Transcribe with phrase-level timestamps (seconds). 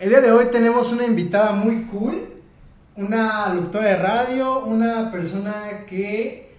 [0.00, 2.26] El día de hoy tenemos una invitada muy cool,
[2.96, 6.54] una locutora de radio, una persona que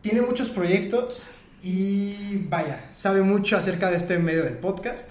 [0.00, 5.10] tiene muchos proyectos y vaya, sabe mucho acerca de este medio del podcast.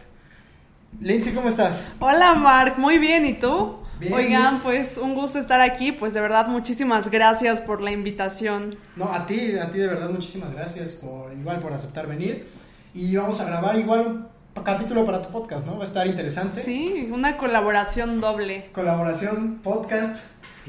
[0.99, 1.87] Lindsay, ¿cómo estás?
[1.99, 3.77] Hola Mark, muy bien, ¿y tú?
[3.99, 4.63] Bien, Oigan, bien.
[4.63, 8.75] pues un gusto estar aquí, pues de verdad muchísimas gracias por la invitación.
[8.95, 12.47] No, a ti, a ti de verdad muchísimas gracias por igual por aceptar venir
[12.95, 15.77] y vamos a grabar igual un capítulo para tu podcast, ¿no?
[15.77, 16.63] Va a estar interesante.
[16.63, 18.69] Sí, una colaboración doble.
[18.73, 20.17] colaboración, podcast,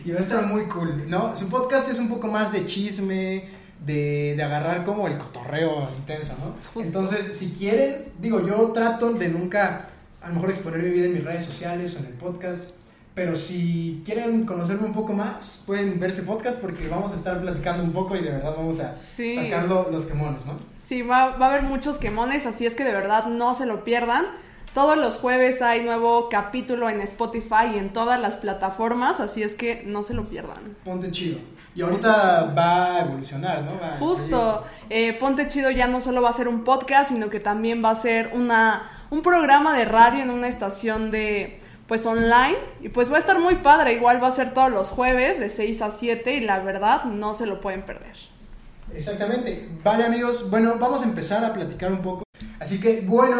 [0.04, 1.36] y va a estar muy cool, ¿no?
[1.36, 3.48] Su podcast es un poco más de chisme,
[3.84, 6.54] de, de agarrar como el cotorreo intenso, ¿no?
[6.74, 6.80] Justo.
[6.80, 9.88] Entonces, si quieren, digo, yo trato de nunca,
[10.20, 12.64] a lo mejor exponer mi vida en mis redes sociales o en el podcast,
[13.18, 17.40] pero si quieren conocerme un poco más, pueden ver ese podcast porque vamos a estar
[17.40, 19.34] platicando un poco y de verdad vamos a Sí.
[19.34, 20.52] sacar lo- los quemones, ¿no?
[20.80, 23.82] Sí, va, va a haber muchos quemones, así es que de verdad no se lo
[23.82, 24.24] pierdan.
[24.72, 29.54] Todos los jueves hay nuevo capítulo en Spotify y en todas las plataformas, así es
[29.56, 30.76] que no se lo pierdan.
[30.84, 31.38] Ponte chido.
[31.74, 33.72] Y ahorita va a evolucionar, ¿no?
[33.82, 37.40] Va- Justo, eh, Ponte Chido ya no solo va a ser un podcast, sino que
[37.40, 42.58] también va a ser una, un programa de radio en una estación de, pues online,
[42.82, 45.48] y pues va a estar muy padre, igual va a ser todos los jueves de
[45.48, 48.14] 6 a 7 y la verdad no se lo pueden perder.
[48.94, 49.68] Exactamente.
[49.82, 52.24] Vale amigos, bueno, vamos a empezar a platicar un poco.
[52.60, 53.36] Así que, bueno,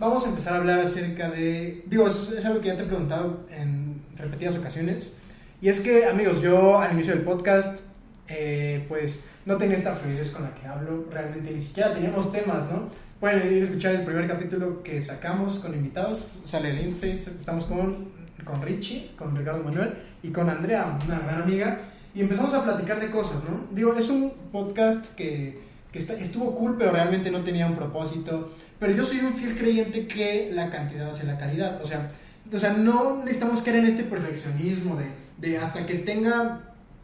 [0.00, 1.84] vamos a empezar a hablar acerca de...
[1.86, 5.12] Digo, es, algo que ya te he preguntado en repetidas ocasiones.
[5.60, 7.80] Y es que, amigos, yo al inicio del podcast,
[8.28, 11.04] eh, pues no tenía esta fluidez con la que hablo.
[11.10, 12.90] Realmente ni siquiera teníamos temas, ¿no?
[13.20, 16.32] Pueden ir a escuchar el primer capítulo que sacamos con invitados.
[16.44, 18.08] Sale Lindsay, estamos con,
[18.44, 21.78] con Richie, con Ricardo Manuel y con Andrea, una gran amiga.
[22.14, 23.66] Y empezamos a platicar de cosas, ¿no?
[23.74, 25.58] Digo, es un podcast que,
[25.90, 28.52] que está- estuvo cool, pero realmente no tenía un propósito.
[28.78, 31.80] Pero yo soy un fiel creyente que la cantidad hace la calidad.
[31.82, 32.10] O sea,
[32.52, 35.06] o sea no necesitamos caer en este perfeccionismo de,
[35.38, 36.60] de hasta que tenga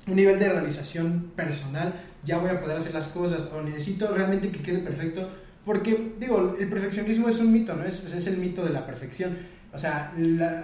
[0.06, 1.94] un nivel de realización personal,
[2.24, 3.48] ya voy a poder hacer las cosas.
[3.56, 5.28] O necesito realmente que quede perfecto.
[5.70, 7.84] Porque, digo, el perfeccionismo es un mito, ¿no?
[7.84, 9.38] Es, es el mito de la perfección.
[9.72, 10.12] O sea,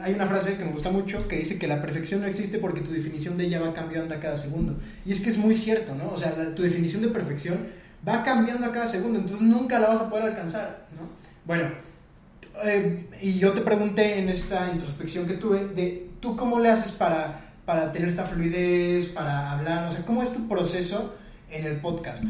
[0.03, 2.81] hay una frase que me gusta mucho que dice que la perfección no existe porque
[2.81, 4.77] tu definición de ella va cambiando a cada segundo.
[5.05, 6.09] Y es que es muy cierto, ¿no?
[6.09, 7.69] O sea, tu definición de perfección
[8.05, 11.09] va cambiando a cada segundo, entonces nunca la vas a poder alcanzar, ¿no?
[11.45, 11.71] Bueno,
[12.65, 16.91] eh, y yo te pregunté en esta introspección que tuve de tú cómo le haces
[16.91, 21.15] para, para tener esta fluidez, para hablar, o sea, ¿cómo es tu proceso
[21.49, 22.25] en el podcast?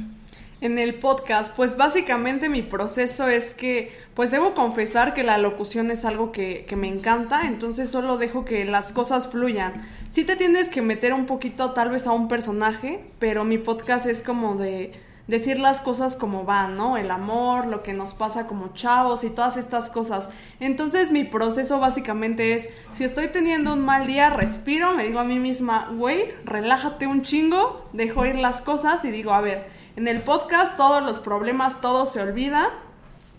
[0.63, 5.91] En el podcast, pues básicamente mi proceso es que, pues debo confesar que la locución
[5.91, 9.87] es algo que, me encanta, entonces solo dejo que las cosas fluyan.
[10.11, 14.07] Sí te tienes que meter un poquito tal vez a un personaje, pero mi podcast
[14.07, 14.93] es como de
[15.27, 16.97] decir las cosas como van, ¿no?
[16.97, 20.31] El amor, lo que nos pasa como chavos y todas estas cosas.
[20.59, 25.25] Entonces mi proceso básicamente es, si estoy teniendo un mal día, respiro, me digo a
[25.25, 30.09] mí misma, güey, relájate un chingo, dejo ir las cosas y digo, a ver, en
[30.09, 32.71] el podcast todos los problemas, todo se olvida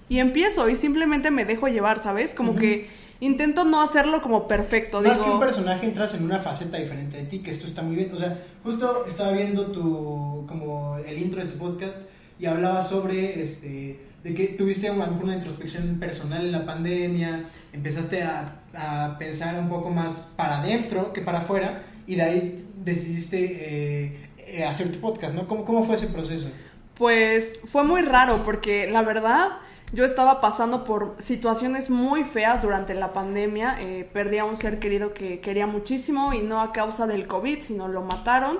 [0.10, 2.34] y empiezo y simplemente me dejo llevar, ¿sabes?
[2.34, 2.90] Como que
[3.20, 7.18] intento no hacerlo como perfecto, Más que digo, un personaje entras en una faceta diferente
[7.18, 8.12] de ti, que esto está muy bien.
[8.14, 11.96] O sea, justo estaba viendo tu, como el intro de tu podcast
[12.40, 18.24] y hablaba sobre, este, de que tuviste una, una introspección personal en la pandemia, empezaste
[18.24, 23.38] a, a pensar un poco más para adentro que para afuera y de ahí decidiste
[23.40, 25.48] eh, eh, hacer tu podcast, ¿no?
[25.48, 26.50] ¿Cómo, ¿Cómo fue ese proceso?
[26.96, 29.50] Pues fue muy raro porque la verdad
[29.94, 33.78] yo estaba pasando por situaciones muy feas durante la pandemia.
[33.80, 37.62] Eh, perdí a un ser querido que quería muchísimo y no a causa del COVID,
[37.62, 38.60] sino lo mataron.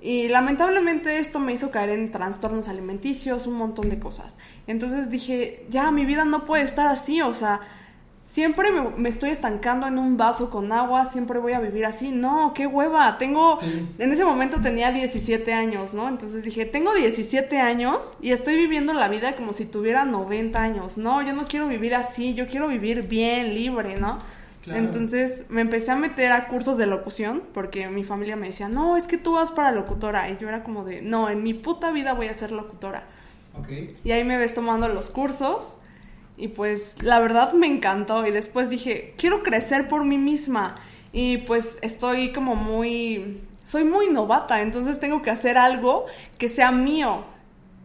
[0.00, 4.36] Y lamentablemente esto me hizo caer en trastornos alimenticios, un montón de cosas.
[4.66, 7.60] Entonces dije, ya, mi vida no puede estar así, o sea,
[8.24, 12.10] siempre me, me estoy estancando en un vaso con agua, siempre voy a vivir así.
[12.10, 13.86] No, qué hueva, tengo, Sí.
[13.98, 16.08] en ese momento tenía 17 años, ¿no?
[16.08, 20.96] Entonces dije, tengo 17 años y estoy viviendo la vida como si tuviera 90 años.
[20.96, 24.18] No, yo no quiero vivir así, yo quiero vivir bien, libre, ¿no?
[24.62, 24.78] Claro.
[24.78, 28.96] Entonces me empecé a meter a cursos de locución porque mi familia me decía, no,
[28.96, 30.30] es que tú vas para locutora.
[30.30, 33.02] Y yo era como de, no, en mi puta vida voy a ser locutora.
[34.04, 35.76] Y ahí me ves tomando los cursos
[36.36, 40.76] y pues la verdad me encantó y después dije, quiero crecer por mí misma
[41.12, 46.06] y pues estoy como muy, soy muy novata, entonces tengo que hacer algo
[46.38, 47.24] que sea mío.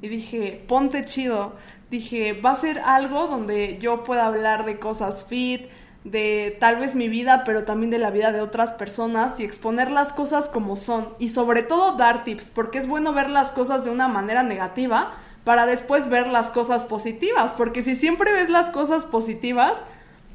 [0.01, 1.55] Y dije, ponte chido.
[1.89, 5.67] Dije, va a ser algo donde yo pueda hablar de cosas fit,
[6.03, 9.91] de tal vez mi vida, pero también de la vida de otras personas y exponer
[9.91, 11.09] las cosas como son.
[11.19, 15.13] Y sobre todo dar tips, porque es bueno ver las cosas de una manera negativa
[15.47, 19.77] para después ver las cosas positivas, porque si siempre ves las cosas positivas,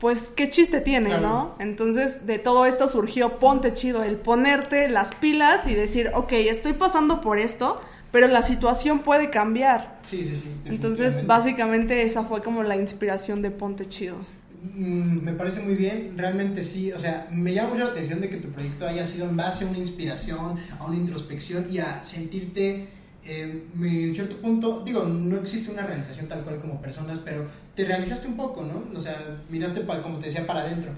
[0.00, 1.28] pues qué chiste tiene, Claro.
[1.28, 1.54] ¿no?
[1.58, 6.72] Entonces de todo esto surgió Ponte Chido, el ponerte las pilas y decir, ok, estoy
[6.72, 7.78] pasando por esto,
[8.10, 9.98] pero la situación puede cambiar.
[10.02, 10.48] Sí, sí, sí.
[10.64, 14.16] Entonces, básicamente esa fue como la inspiración de Ponte Chido.
[14.62, 18.30] Mm, me parece muy bien, realmente sí, o sea, me llama mucho la atención de
[18.30, 22.02] que tu proyecto haya sido en base a una inspiración, a una introspección y a
[22.02, 27.46] sentirte eh, en cierto punto, digo, no existe una realización tal cual como personas, pero
[27.74, 28.84] te realizaste un poco, ¿no?
[28.96, 29.16] O sea,
[29.48, 30.90] miraste, pa- como te decía, para adentro.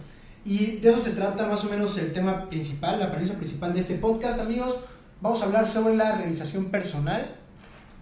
[0.45, 3.81] Y de eso se trata más o menos el tema principal, la premisa principal de
[3.81, 4.79] este podcast, amigos.
[5.21, 7.35] Vamos a hablar sobre la realización personal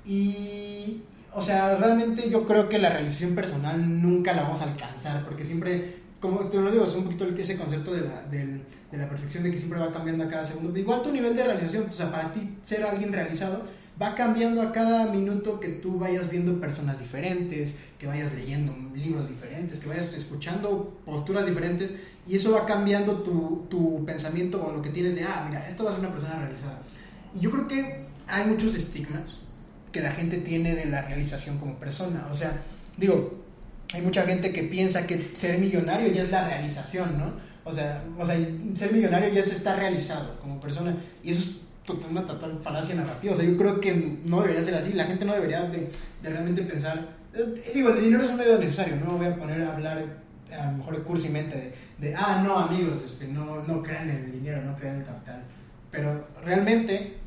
[0.05, 1.03] y,
[1.33, 5.45] o sea, realmente yo creo que la realización personal nunca la vamos a alcanzar, porque
[5.45, 9.09] siempre, como te lo digo, es un poquito ese concepto de la, del- de la
[9.09, 10.77] perfección, de que siempre va cambiando a cada segundo.
[10.79, 13.63] Igual tu nivel de realización, o sea, para ti ser alguien realizado,
[14.01, 19.29] va cambiando a cada minuto que tú vayas viendo personas diferentes, que vayas leyendo libros
[19.29, 21.95] diferentes, que vayas escuchando posturas diferentes,
[22.27, 25.85] y eso va cambiando tu, tu pensamiento o lo que tienes de, ah, mira, esto
[25.85, 26.83] va a ser una persona realizada.
[27.35, 29.47] Y yo creo que hay muchos estigmas
[29.91, 32.27] que la gente tiene de la realización como persona.
[32.31, 32.63] O sea,
[32.97, 33.43] digo,
[33.93, 37.33] hay mucha gente que piensa que ser millonario ya es la realización, ¿no?
[37.65, 38.37] O sea, o sea
[38.75, 40.97] ser millonario ya es estar realizado como persona.
[41.23, 41.61] Y eso es
[42.11, 43.35] una total falacia narrativa.
[43.35, 44.93] O sea, yo creo que no debería ser así.
[44.93, 45.91] La gente no debería de,
[46.23, 47.09] de realmente pensar...
[47.35, 48.97] eh, digo, el dinero es un medio necesario.
[48.97, 50.05] No me voy a poner a hablar
[50.53, 54.33] a lo mejor cursimente de, de, ah, no, amigos, este, no, no crean en el
[54.33, 55.43] dinero, no crean en el capital.
[55.91, 57.23] Pero realmente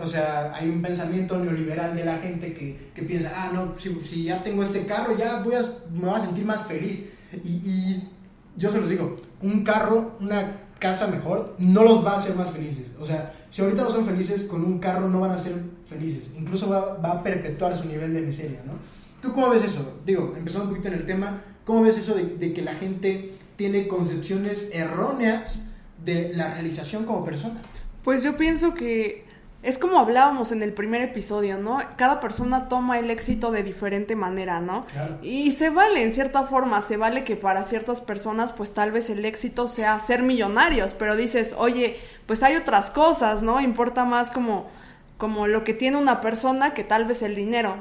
[0.00, 3.94] o sea, hay un pensamiento neoliberal de la gente que, que piensa, ah, no, si,
[4.04, 5.62] si ya tengo este carro, ya voy a,
[5.92, 7.10] me voy a sentir más feliz.
[7.44, 8.08] Y, y
[8.56, 10.52] yo se los digo, un carro, una
[10.82, 12.86] casa mejor, no los va a hacer más felices.
[12.98, 15.54] O sea, si ahorita no son felices, con un carro no van a ser
[15.86, 16.30] felices.
[16.36, 18.72] Incluso va, va a perpetuar su nivel de miseria, ¿no?
[19.20, 20.00] ¿Tú cómo ves eso?
[20.04, 23.34] Digo, empezando un poquito en el tema, ¿cómo ves eso de, de que la gente
[23.54, 25.62] tiene concepciones erróneas
[26.04, 27.62] de la realización como persona?
[28.02, 29.24] Pues yo pienso que
[29.62, 31.80] es como hablábamos en el primer episodio, ¿no?
[31.96, 34.86] Cada persona toma el éxito de diferente manera, ¿no?
[34.86, 35.18] Claro.
[35.22, 39.08] Y se vale en cierta forma, se vale que para ciertas personas pues tal vez
[39.08, 43.60] el éxito sea ser millonarios, pero dices, oye, pues hay otras cosas, ¿no?
[43.60, 44.68] Importa más como,
[45.16, 47.76] como lo que tiene una persona que tal vez el dinero.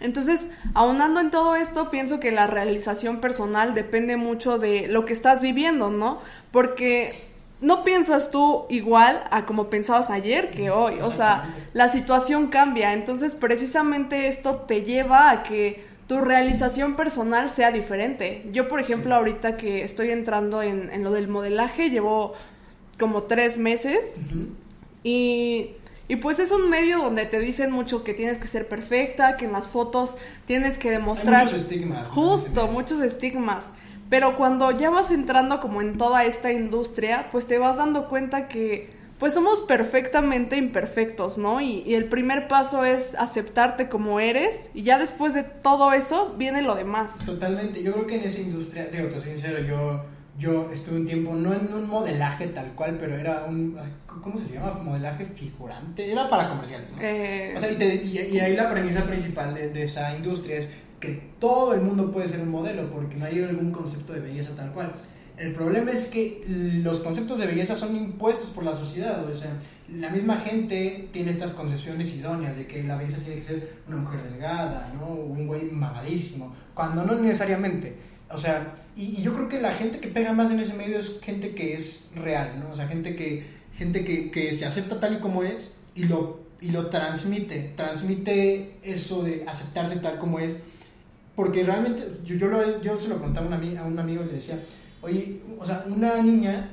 [0.00, 5.12] Entonces, aunando en todo esto, pienso que la realización personal depende mucho de lo que
[5.12, 6.20] estás viviendo, ¿no?
[6.50, 10.98] Porque no piensas tú igual a como pensabas ayer que hoy.
[11.02, 12.92] O sea, la situación cambia.
[12.92, 18.46] Entonces, precisamente esto te lleva a que tu realización personal sea diferente.
[18.52, 22.34] Yo, por ejemplo, ahorita que estoy entrando en, en lo del modelaje, llevo
[22.98, 24.16] como tres meses.
[25.02, 25.70] Y,
[26.08, 29.46] y pues es un medio donde te dicen mucho que tienes que ser perfecta, que
[29.46, 31.44] en las fotos tienes que demostrar...
[31.44, 32.08] muchos estigmas.
[32.10, 33.70] Justo, muchos estigmas.
[34.10, 38.48] Pero cuando ya vas entrando como en toda esta industria, pues te vas dando cuenta
[38.48, 41.60] que pues somos perfectamente imperfectos, ¿no?
[41.60, 46.34] Y, y el primer paso es aceptarte como eres y ya después de todo eso
[46.36, 47.24] viene lo demás.
[47.24, 50.04] Totalmente, yo creo que en esa industria, digo, te soy sincero, yo,
[50.36, 54.52] yo estuve un tiempo, no en un modelaje tal cual, pero era un, ¿cómo se
[54.52, 54.72] llama?
[54.82, 56.98] Modelaje figurante, era para comerciales, ¿no?
[57.00, 60.56] Eh, O sea, y, te- y- y ahí la premisa principal de, de esa industria
[60.58, 60.70] es
[61.04, 64.54] que todo el mundo puede ser un modelo, porque no hay algún concepto de belleza
[64.56, 64.92] tal cual.
[65.36, 66.44] El problema es que
[66.82, 69.50] los conceptos de belleza son impuestos por la sociedad, o sea,
[69.92, 73.96] la misma gente tiene estas concepciones idóneas de que la belleza tiene que ser una
[73.96, 75.08] mujer delgada, ¿no?
[75.08, 77.96] Un güey mamadísimo, cuando no necesariamente.
[78.30, 80.98] O sea, y, y yo creo que la gente que pega más en ese medio
[80.98, 82.70] es gente que es real, ¿no?
[82.70, 83.44] O sea, gente que,
[83.76, 88.76] gente que, que se acepta tal y como es y lo, y lo transmite, transmite
[88.82, 90.58] eso de aceptarse tal como es,
[91.36, 94.26] porque realmente yo, yo, lo, yo se lo preguntaba a un, a un amigo y
[94.26, 94.58] le decía,
[95.02, 96.70] oye, o sea, una niña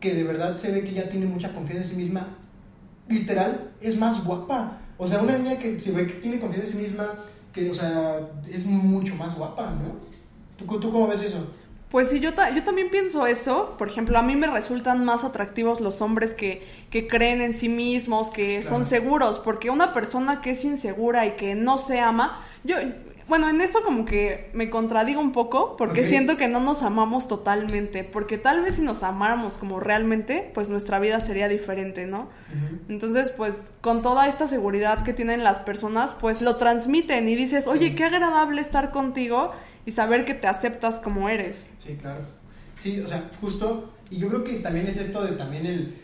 [0.00, 2.26] que de verdad se ve que ya tiene mucha confianza en sí misma,
[3.08, 4.78] literal, es más guapa.
[4.98, 7.14] O sea, una niña que se ve que tiene confianza en sí misma,
[7.52, 9.96] que, o sea, es mucho más guapa, ¿no?
[10.56, 11.46] ¿Tú, tú cómo ves eso?
[11.90, 13.74] Pues sí, yo, ta- yo también pienso eso.
[13.78, 17.68] Por ejemplo, a mí me resultan más atractivos los hombres que, que creen en sí
[17.70, 18.76] mismos, que Claro.
[18.76, 22.76] son seguros, porque una persona que es insegura y que no se ama, yo,
[23.28, 27.28] bueno, en eso como que me contradigo un poco, porque siento que no nos amamos
[27.28, 32.28] totalmente, porque tal vez si nos amáramos como realmente, pues nuestra vida sería diferente, ¿no?
[32.88, 37.66] Entonces, pues con toda esta seguridad que tienen las personas, pues lo transmiten y dices,
[37.66, 37.94] oye, Sí.
[37.94, 39.52] qué agradable estar contigo
[39.84, 41.68] y saber que te aceptas como eres.
[41.78, 42.20] Sí, claro.
[42.80, 45.98] Sí, o sea, justo, y yo creo que también es esto de también el,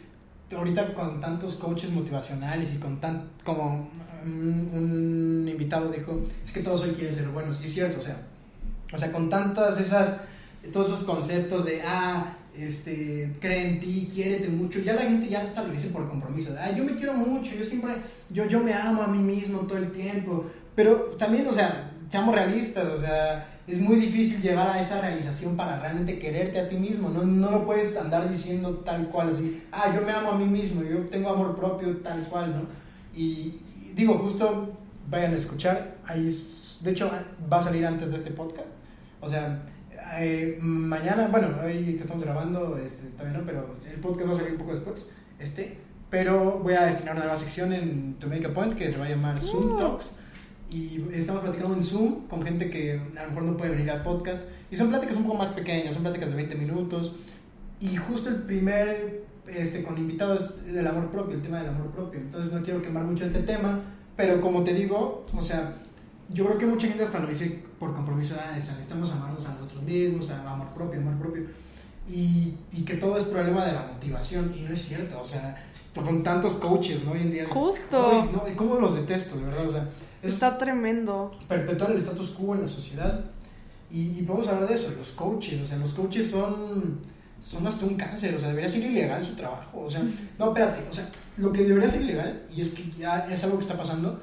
[0.54, 3.88] ahorita con tantos coaches motivacionales y con tan, como
[4.25, 8.16] un, invitado dijo, es que todos hoy quieren ser buenos, y es cierto, o sea,
[8.93, 10.21] o sea, con tantas esas,
[10.73, 15.43] todos esos conceptos de, ah, este, cree en ti, quiérete mucho, ya la gente ya
[15.43, 17.95] hasta lo dice por compromiso, ah, yo me quiero mucho, yo siempre,
[18.31, 22.35] yo, yo me amo a mí mismo todo el tiempo, pero también, o sea, seamos
[22.35, 26.76] realistas, o sea, es muy difícil llegar a esa realización para realmente quererte a ti
[26.76, 30.38] mismo, no, no lo puedes andar diciendo tal cual, así, ah, yo me amo a
[30.38, 32.85] mí mismo, yo tengo amor propio tal cual, ¿no?
[33.19, 33.54] Y
[33.94, 34.72] digo, justo
[35.10, 37.10] vayan a escuchar, ahí es- de hecho
[37.52, 38.70] va a salir antes de este podcast,
[39.20, 39.62] o sea,
[40.18, 44.36] eh, mañana, bueno, hoy que estamos grabando, este, todavía no, pero el podcast va a
[44.36, 45.06] salir un poco después,
[45.38, 45.78] este,
[46.10, 49.06] pero voy a destinar una nueva sección en To Make a Point que se va
[49.06, 49.78] a llamar Zoom Uh.
[49.78, 50.16] Talks.
[50.70, 54.02] Y estamos platicando en Zoom con gente que a lo mejor no puede venir al
[54.02, 54.42] podcast.
[54.70, 57.14] Y son pláticas un poco más pequeñas, son pláticas de 20 minutos.
[57.80, 62.20] Y justo el primer este con invitados del amor propio, el tema del amor propio.
[62.20, 63.80] Entonces no quiero quemar mucho este tema,
[64.16, 65.76] pero como te digo, o sea,
[66.32, 69.82] yo creo que mucha gente hasta lo dice por compromiso, ah, necesitamos amarnos a nosotros
[69.82, 71.44] mismos, a- amor propio, amor propio.
[72.08, 75.56] Y, y que todo es problema de la motivación, y no es cierto, o sea,
[75.94, 77.12] con tantos coaches, ¿no?
[77.12, 77.46] Hoy en día.
[77.48, 78.28] Justo.
[78.32, 79.88] No, y cómo los detesto, de verdad, o sea,
[80.22, 81.30] es Está tremendo.
[81.48, 83.24] perpetuar el status quo en la sociedad.
[83.90, 86.98] Y, y podemos hablar de eso, los coaches, o sea, los coaches son,
[87.50, 90.02] son hasta un cáncer, o sea, debería ser ilegal su trabajo, o sea,
[90.38, 93.56] no, espérate, o sea, lo que debería ser ilegal, y es que ya es algo
[93.58, 94.22] que está pasando,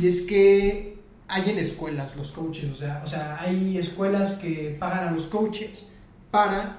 [0.00, 0.98] y es que
[1.28, 5.26] hay en escuelas los coaches, o sea, o sea hay escuelas que pagan a los
[5.26, 5.88] coaches
[6.30, 6.78] para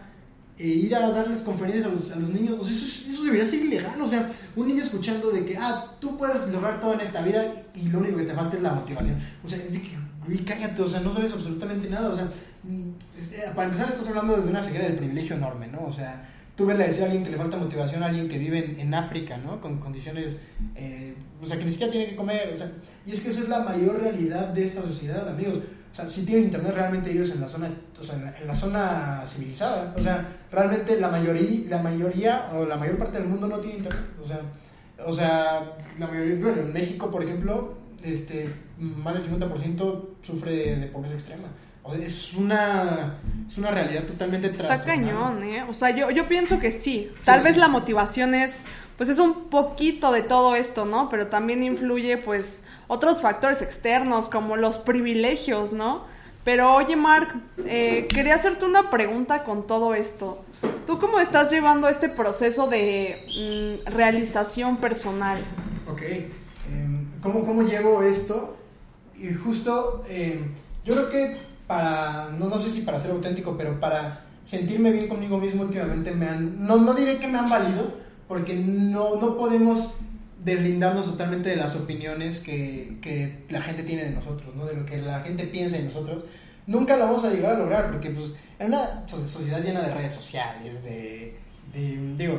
[0.57, 3.23] eh, ir a darles conferencias a los, a los niños, o sea, eso, es- eso
[3.23, 6.93] debería ser ilegal, o sea, un niño escuchando de que, ah, tú puedes lograr todo
[6.93, 9.73] en esta vida y lo único que te falta es la motivación, o sea, es
[9.73, 12.27] de que, güey, cállate, o sea, no sabes absolutamente nada, o sea,
[12.63, 12.89] mm,
[13.19, 15.85] es- eh, para empezar estás hablando desde una ceguera del privilegio enorme, ¿no?
[15.85, 18.59] O sea, tú a decir a alguien que le falta motivación a alguien que vive
[18.59, 19.59] en, en África, ¿no?
[19.61, 20.39] Con condiciones,
[20.75, 22.71] eh, o sea, que ni siquiera tiene que comer, o sea,
[23.05, 25.59] y es que esa es la mayor realidad de esta sociedad, amigos.
[25.91, 28.47] O sea, si tienes internet, realmente vives en la zona, o sea, en la, en
[28.47, 29.93] la zona civilizada.
[29.97, 33.77] O sea, realmente la mayoría, la mayoría o la mayor parte del mundo no tiene
[33.79, 34.05] internet.
[34.23, 34.39] O sea,
[35.05, 40.87] o sea, la mayoría, bueno, en México, por ejemplo, este, más del 50% sufre de
[40.87, 41.47] pobreza extrema.
[41.99, 43.15] Es una,
[43.47, 45.63] es una realidad totalmente Está cañón, ¿eh?
[45.67, 47.11] O sea, yo, yo pienso que sí.
[47.25, 47.59] Tal Sí, vez sí.
[47.59, 48.65] la motivación es,
[48.97, 51.09] pues es un poquito de todo esto, ¿no?
[51.09, 56.05] Pero también influye, pues, otros factores externos, como los privilegios, ¿no?
[56.43, 57.33] Pero oye, Mark,
[57.65, 60.43] eh, quería hacerte una pregunta con todo esto.
[60.87, 63.25] ¿Tú cómo estás llevando este proceso de
[63.85, 65.43] mm, realización personal?
[65.91, 66.01] Ok,
[66.71, 68.55] em, ¿cómo, ¿cómo llevo esto?
[69.17, 73.79] Y justo, em, yo creo que para, no, no sé si para ser auténtico, pero
[73.79, 77.93] para sentirme bien conmigo mismo últimamente me han, no, no diré que me han valido,
[78.27, 79.99] porque no, no podemos
[80.43, 84.65] deslindarnos totalmente de las opiniones que, que la gente tiene de nosotros, ¿no?
[84.65, 86.25] de lo que la gente piensa de nosotros.
[86.67, 89.93] Nunca lo vamos a llegar a lograr, porque pues en una so- sociedad llena de
[89.93, 91.37] redes sociales, de,
[91.73, 92.37] de digo,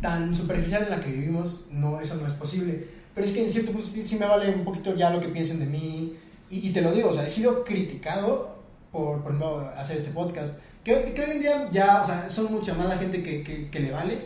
[0.00, 2.86] tan superficial en la que vivimos, no, eso no es posible.
[3.14, 5.28] Pero es que en cierto punto sí, sí me vale un poquito ya lo que
[5.28, 6.14] piensen de mí.
[6.50, 8.56] Y, y te lo digo, o sea, he sido criticado
[8.92, 10.52] por, por no hacer este podcast.
[10.84, 13.68] Que, que hoy en día ya, o sea, son mucha más la gente que, que,
[13.68, 14.18] que le vale.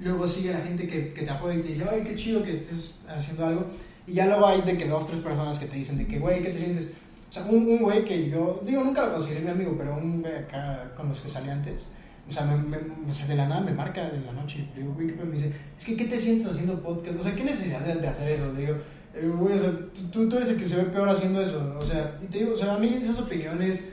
[0.00, 3.00] Luego sigue la gente que, te apoya y te dice, ay, qué chido que estés
[3.08, 3.66] haciendo algo.
[4.06, 6.42] Y ya luego hay de que dos, tres personas que te dicen de que, güey,
[6.42, 6.92] ¿qué te sientes?
[7.28, 10.22] O sea, un, un güey que yo, digo, nunca lo consideré mi amigo, pero un
[10.22, 11.90] güey acá con los que salí antes,
[12.28, 14.66] o sea, me, me- o sea, de la nada me marca de la noche.
[14.74, 15.24] Le digo, güey, ¿qué?
[15.24, 17.18] Me dice, es que, ¿qué te sientes haciendo podcast?
[17.18, 18.52] O sea, ¿qué necesidad de hacer eso?
[18.52, 18.76] Le digo,
[19.20, 19.72] eh, güey, o sea,
[20.12, 21.76] tú, tú eres el que se ve peor haciendo eso.
[21.78, 23.84] O sea, y te digo, o sea, a mí esas opiniones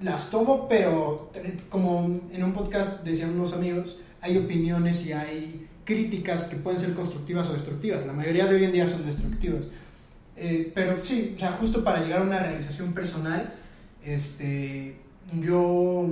[0.00, 5.66] las tomo, pero te- como en un podcast decían unos amigos, hay opiniones y hay
[5.84, 8.06] críticas que pueden ser constructivas o destructivas.
[8.06, 9.64] La mayoría de hoy en día son destructivas.
[10.36, 13.54] Eh, pero sí, o sea, justo para llegar a una realización personal,
[14.04, 14.96] este,
[15.40, 16.06] yo,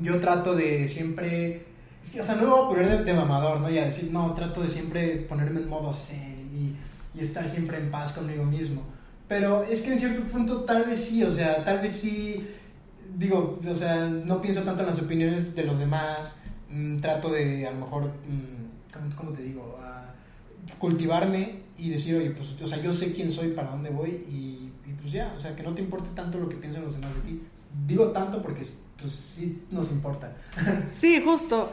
[0.00, 1.62] yo trato de siempre,
[2.02, 3.70] es que, o sea, no me voy a poner de, de mamador, ¿no?
[3.70, 6.74] Y a decir, no, trato de siempre ponerme en modo zen y,
[7.18, 8.82] y estar siempre en paz conmigo mismo.
[9.26, 12.46] Pero es que en cierto punto tal vez sí, o sea, tal vez sí,
[13.16, 16.36] digo, o sea, no pienso tanto en las opiniones de los demás,
[16.70, 19.78] mm, trato de a lo mejor, mm, ¿cómo, cómo te digo?
[20.78, 24.72] Cultivarme y decir, oye, pues, o sea, yo sé quién soy, para dónde voy y,
[24.88, 27.14] y, pues ya, o sea, que no te importe tanto lo que piensan los demás
[27.16, 27.42] de ti.
[27.86, 28.66] Digo tanto porque,
[28.98, 30.36] pues sí nos importa.
[30.88, 31.70] Sí, justo.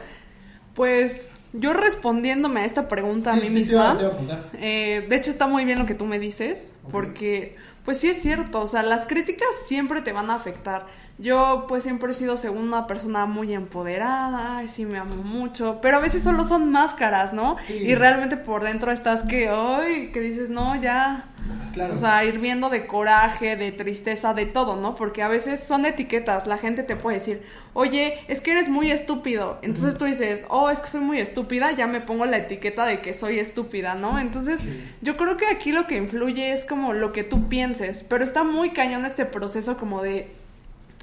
[0.74, 4.14] Pues yo respondiéndome a esta pregunta a mí te- te iba- misma, te iba a
[4.14, 4.50] apuntar.
[4.60, 8.22] eh, de hecho está muy bien lo que tú me dices, porque pues sí es
[8.22, 10.88] cierto, o sea, las críticas siempre te van a afectar.
[11.18, 15.80] Yo pues siempre he sido según una persona muy empoderada, y sí me amo mucho,
[15.82, 17.56] pero a veces solo son máscaras, ¿no?
[17.68, 17.76] Sí.
[17.76, 21.26] Y realmente por dentro estás que, ay, que dices, no, ya,
[21.74, 21.94] Claro.
[21.94, 24.96] o sea, hirviendo de coraje, de tristeza, de todo, ¿no?
[24.96, 26.48] Porque a veces son etiquetas.
[26.48, 27.44] La gente te puede decir,
[27.74, 29.60] oye, es que eres muy estúpido.
[29.62, 33.00] Entonces tú dices, oh, es que soy muy estúpida, ya me pongo la etiqueta de
[33.02, 34.20] que soy estúpida, ¿no?
[34.20, 34.64] Entonces
[35.02, 38.04] yo creo que aquí lo que influye es como lo que tú pienses.
[38.04, 40.32] Pero está muy cañón este proceso como de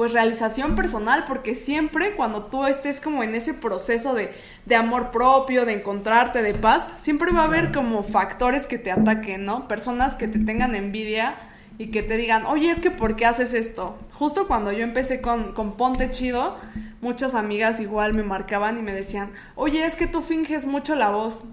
[0.02, 4.34] pues realización personal, porque siempre cuando tú estés como en ese proceso de,
[4.66, 8.90] de amor propio, de encontrarte, de paz, siempre va a haber como factores que te
[8.90, 9.68] ataquen, ¿no?
[9.68, 11.36] Personas que te tengan envidia
[11.78, 13.96] y que te digan, oye, es que ¿por qué haces esto?
[14.12, 16.56] Justo cuando yo empecé con, con Ponte Chido,
[17.00, 21.10] muchas amigas igual me marcaban y me decían, oye, es que tú finges mucho la
[21.10, 21.44] voz.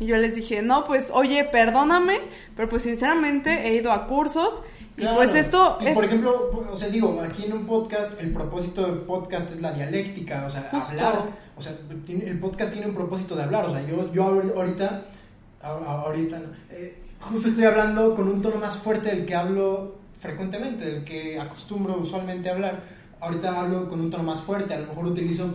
[0.00, 2.20] Y yo les dije, no, pues, oye, perdóname,
[2.56, 4.62] pero pues sinceramente he ido a cursos
[5.02, 5.16] y Claro.
[5.16, 5.94] pues esto Y, es...
[5.94, 9.72] Por ejemplo, o sea, digo, aquí en un podcast, el propósito del podcast es la
[9.72, 10.90] dialéctica, o sea, Justo.
[10.90, 11.28] hablar.
[11.56, 11.72] O sea,
[12.08, 13.66] el podcast tiene un propósito de hablar.
[13.66, 15.04] O sea, yo, yo ahor- ahorita,
[15.62, 20.84] ahorita, no, eh, justo estoy hablando con un tono más fuerte del que hablo frecuentemente,
[20.84, 22.82] del que acostumbro usualmente a hablar.
[23.20, 25.48] Ahorita hablo con un tono más fuerte, a lo mejor utilizo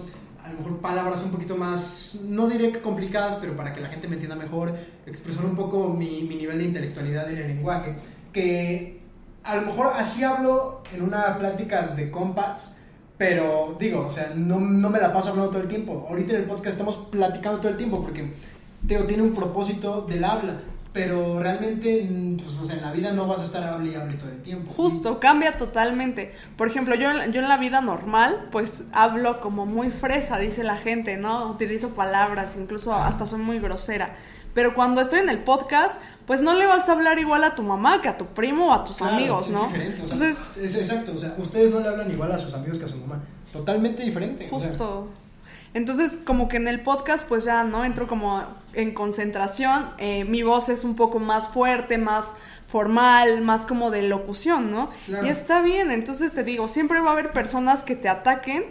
[0.44, 3.90] a lo mejor palabras un poquito más, no diré que complicadas, pero para que la
[3.90, 4.74] gente me entienda mejor,
[5.06, 7.98] expresar un poco mi, mi nivel de intelectualidad en el lenguaje,
[8.32, 9.02] que
[9.48, 12.76] a lo mejor así hablo en una plática de compas,
[13.18, 16.06] pero digo, o sea, no, no me la paso hablando todo el tiempo.
[16.10, 18.34] Ahorita en el podcast estamos platicando todo el tiempo porque
[18.86, 20.60] Teo tiene un propósito del habla,
[20.92, 22.08] pero realmente,
[22.38, 24.42] pues, o sea, en la vida no vas a estar hable y hable todo el
[24.42, 24.74] tiempo.
[24.74, 26.34] Justo, cambia totalmente.
[26.58, 30.76] Por ejemplo, yo, yo en la vida normal, pues hablo como muy fresa, dice la
[30.76, 31.52] gente, ¿no?
[31.52, 34.16] Utilizo palabras, incluso hasta soy muy grosera.
[34.54, 37.64] Pero cuando estoy en el podcast, pues no le vas a hablar igual a tu
[37.64, 39.66] mamá que a tu primo o a tus Claro, amigos, ¿no?
[39.66, 42.38] Es diferente, o sea, Entonces, es exacto, o sea, ustedes no le hablan igual a
[42.38, 43.24] sus amigos que a su mamá.
[43.52, 44.48] Totalmente diferente.
[44.52, 45.08] o sea, Justo.
[45.74, 47.84] Entonces, como que en el podcast, pues ya, ¿no?
[47.86, 49.90] Entro como en concentración.
[49.98, 52.34] eh, mi voz es un poco más fuerte, más
[52.68, 54.90] formal, más como de locución, ¿no?
[55.06, 55.26] Claro.
[55.26, 55.92] Y está bien.
[55.92, 58.64] Entonces te digo, siempre va a haber personas que te ataquen.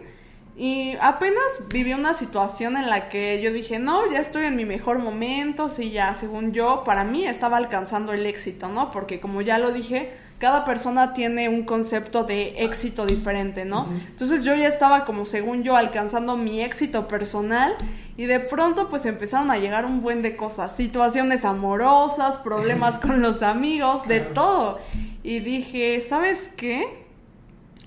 [0.58, 4.64] Y apenas viví una situación en la que yo dije, no, ya estoy en mi
[4.64, 8.90] mejor momento, sí, ya, según yo, para mí estaba alcanzando el éxito, ¿no?
[8.90, 13.86] Porque como ya lo dije, cada persona tiene un concepto de éxito diferente, ¿no?
[14.08, 17.74] Entonces yo ya estaba como, según yo, alcanzando mi éxito personal
[18.16, 23.20] y de pronto pues empezaron a llegar un buen de cosas, situaciones amorosas, problemas con
[23.20, 24.78] los amigos, de todo.
[25.22, 27.05] Y dije, ¿sabes qué?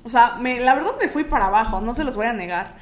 [0.09, 2.73] O sea, me, la verdad me fui para abajo, no se los voy a negar.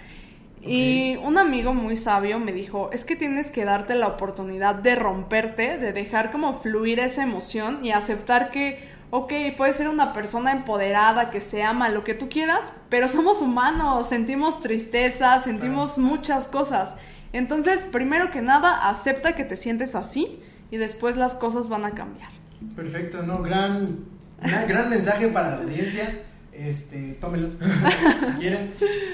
[0.61, 4.95] Y un amigo muy sabio me dijo, es que tienes que darte la oportunidad de
[4.95, 10.53] romperte, de dejar como fluir esa emoción y aceptar que, ok, puedes ser una persona
[10.53, 16.47] empoderada, que se ama, lo que tú quieras, pero somos humanos, sentimos tristeza, sentimos muchas
[16.47, 16.95] cosas.
[17.33, 21.91] Entonces, primero que nada, acepta que te sientes así y después las cosas van a
[21.91, 22.29] cambiar.
[22.73, 23.97] Perfecto, no, gran,
[24.41, 26.23] gran, gran mensaje para la audiencia.
[26.57, 27.49] Este, tómelo
[28.25, 28.73] si quieren.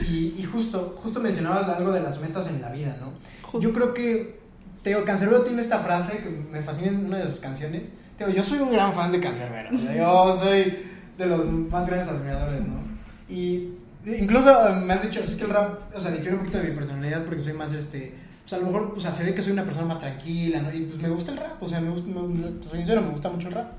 [0.09, 3.11] Y, y justo, justo mencionabas algo de las metas en la vida, ¿no?
[3.43, 3.59] Justo.
[3.59, 4.39] Yo creo que
[4.81, 7.83] Teo Cancerbero tiene esta frase que me fascina en una de sus canciones.
[8.17, 9.71] Teo, yo soy un gran fan de Cancerbero.
[9.95, 10.77] yo soy
[11.17, 12.81] de los más grandes admiradores, ¿no?
[13.29, 13.73] Y
[14.05, 16.69] incluso eh, me han dicho, es que el rap, o sea, difiere un poquito de
[16.69, 18.13] mi personalidad porque soy más este.
[18.43, 20.73] Pues a lo mejor, o sea, se ve que soy una persona más tranquila, ¿no?
[20.73, 23.29] Y pues me gusta el rap, o sea, me gusta, me- soy sincero, me gusta
[23.29, 23.71] mucho el rap.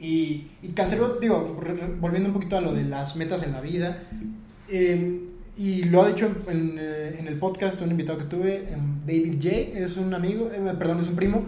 [0.00, 1.58] Y, y Cancerbero, digo,
[2.00, 4.02] volviendo un poquito a lo de las metas en la vida,
[4.68, 5.20] eh,
[5.56, 9.00] y lo ha dicho en, en, eh, en el podcast un invitado que tuve, em,
[9.06, 11.46] David J, es un amigo, eh, perdón, es un primo,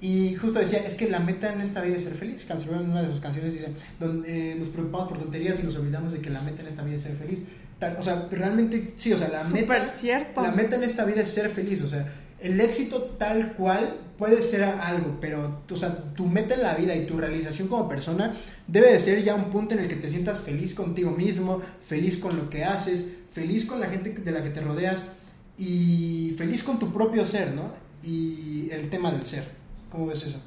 [0.00, 2.44] y justo decía, es que la meta en esta vida es ser feliz.
[2.44, 5.76] Cancerbero en una de sus canciones dice, donde eh, nos preocupamos por tonterías y nos
[5.76, 7.44] olvidamos de que la meta en esta vida es ser feliz.
[7.78, 9.84] Tal- o sea, realmente, sí, o sea, la meta...
[9.86, 10.42] cierto.
[10.42, 12.06] La meta en esta vida es ser feliz, o sea,
[12.44, 16.94] el éxito tal cual puede ser algo, pero o sea, tu meta en la vida
[16.94, 18.34] y tu realización como persona
[18.66, 22.18] debe de ser ya un punto en el que te sientas feliz contigo mismo, feliz
[22.18, 25.00] con lo que haces, feliz con la gente de la que te rodeas
[25.56, 27.72] y feliz con tu propio ser, ¿no?
[28.02, 29.44] Y el tema del ser,
[29.90, 30.38] ¿cómo ves eso?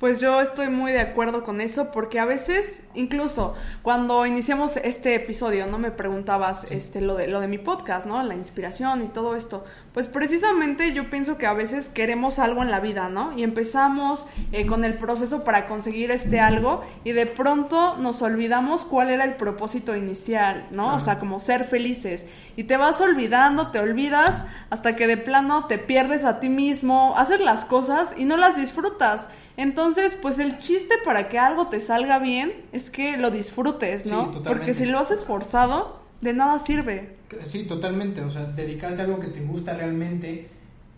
[0.00, 5.14] Pues yo estoy muy de acuerdo con eso porque a veces, incluso cuando iniciamos este
[5.14, 5.78] episodio, ¿no?
[5.78, 8.22] Me preguntabas este, lo, de, lo de mi podcast, ¿no?
[8.22, 9.62] La inspiración y todo esto.
[9.92, 13.36] Pues precisamente yo pienso que a veces queremos algo en la vida, ¿no?
[13.36, 18.86] Y empezamos eh, con el proceso para conseguir este algo y de pronto nos olvidamos
[18.86, 20.94] cuál era el propósito inicial, ¿no?
[20.94, 22.24] O sea, como ser felices.
[22.56, 27.18] Y te vas olvidando, te olvidas hasta que de plano te pierdes a ti mismo,
[27.18, 29.28] haces las cosas y no las disfrutas.
[29.60, 34.08] Entonces, pues el chiste para que algo te salga bien es que lo disfrutes, Sí,
[34.08, 34.26] ¿no?
[34.28, 34.48] totalmente.
[34.48, 37.16] Porque si lo haces forzado, de nada sirve.
[37.44, 40.48] Sí, totalmente, o sea, dedicarte a algo que te gusta realmente.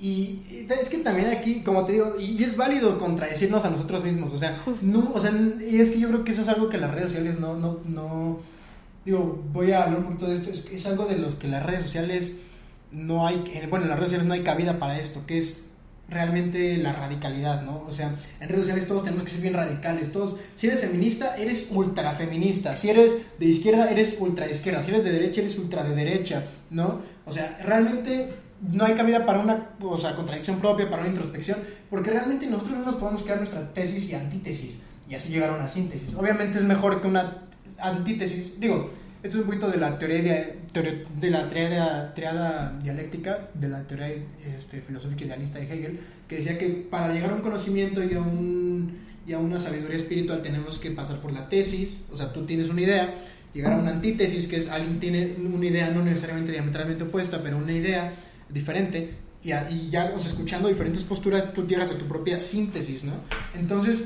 [0.00, 0.42] Y,
[0.80, 4.38] es que también aquí, como te digo, y, es válido contradecirnos a nosotros mismos, o
[4.38, 4.86] sea, Justo.
[4.86, 7.08] no, o sea, y es que yo creo que eso es algo que las redes
[7.08, 8.38] sociales no, no, no,
[9.04, 11.64] digo, voy a hablar un poquito de esto, es, es algo de los que las
[11.64, 12.38] redes sociales
[12.92, 15.64] no hay, bueno, en las redes sociales no hay cabida para esto, que es
[16.12, 17.84] realmente la radicalidad, ¿no?
[17.86, 21.36] O sea, en redes sociales todos tenemos que ser bien radicales, todos, si eres feminista,
[21.36, 25.58] eres ultra feminista, si eres de izquierda, eres ultra izquierda, si eres de derecha, eres
[25.58, 27.00] ultra de derecha, ¿no?
[27.24, 28.34] O sea, realmente
[28.70, 31.58] no hay cabida para una, o sea, contradicción propia, para una introspección,
[31.90, 35.54] porque realmente nosotros no nos podemos crear nuestra tesis y antítesis, y así llegar a
[35.54, 36.14] una síntesis.
[36.14, 37.42] Obviamente es mejor que una
[37.78, 38.90] antítesis, digo,
[39.22, 43.82] esto es un poquito de la teoría de, de la triada, triada dialéctica, de la
[43.84, 44.08] teoría
[44.58, 48.20] este, filosófica idealista de Hegel, que decía que para llegar a un conocimiento y a,
[48.20, 52.44] un, y a una sabiduría espiritual tenemos que pasar por la tesis, o sea, tú
[52.46, 53.14] tienes una idea,
[53.54, 57.58] llegar a una antítesis, que es alguien tiene una idea no necesariamente diametralmente opuesta, pero
[57.58, 58.12] una idea
[58.48, 59.10] diferente,
[59.44, 63.04] y, a- y ya, o sea, escuchando diferentes posturas, tú llegas a tu propia síntesis,
[63.04, 63.12] ¿no?
[63.54, 64.04] Entonces,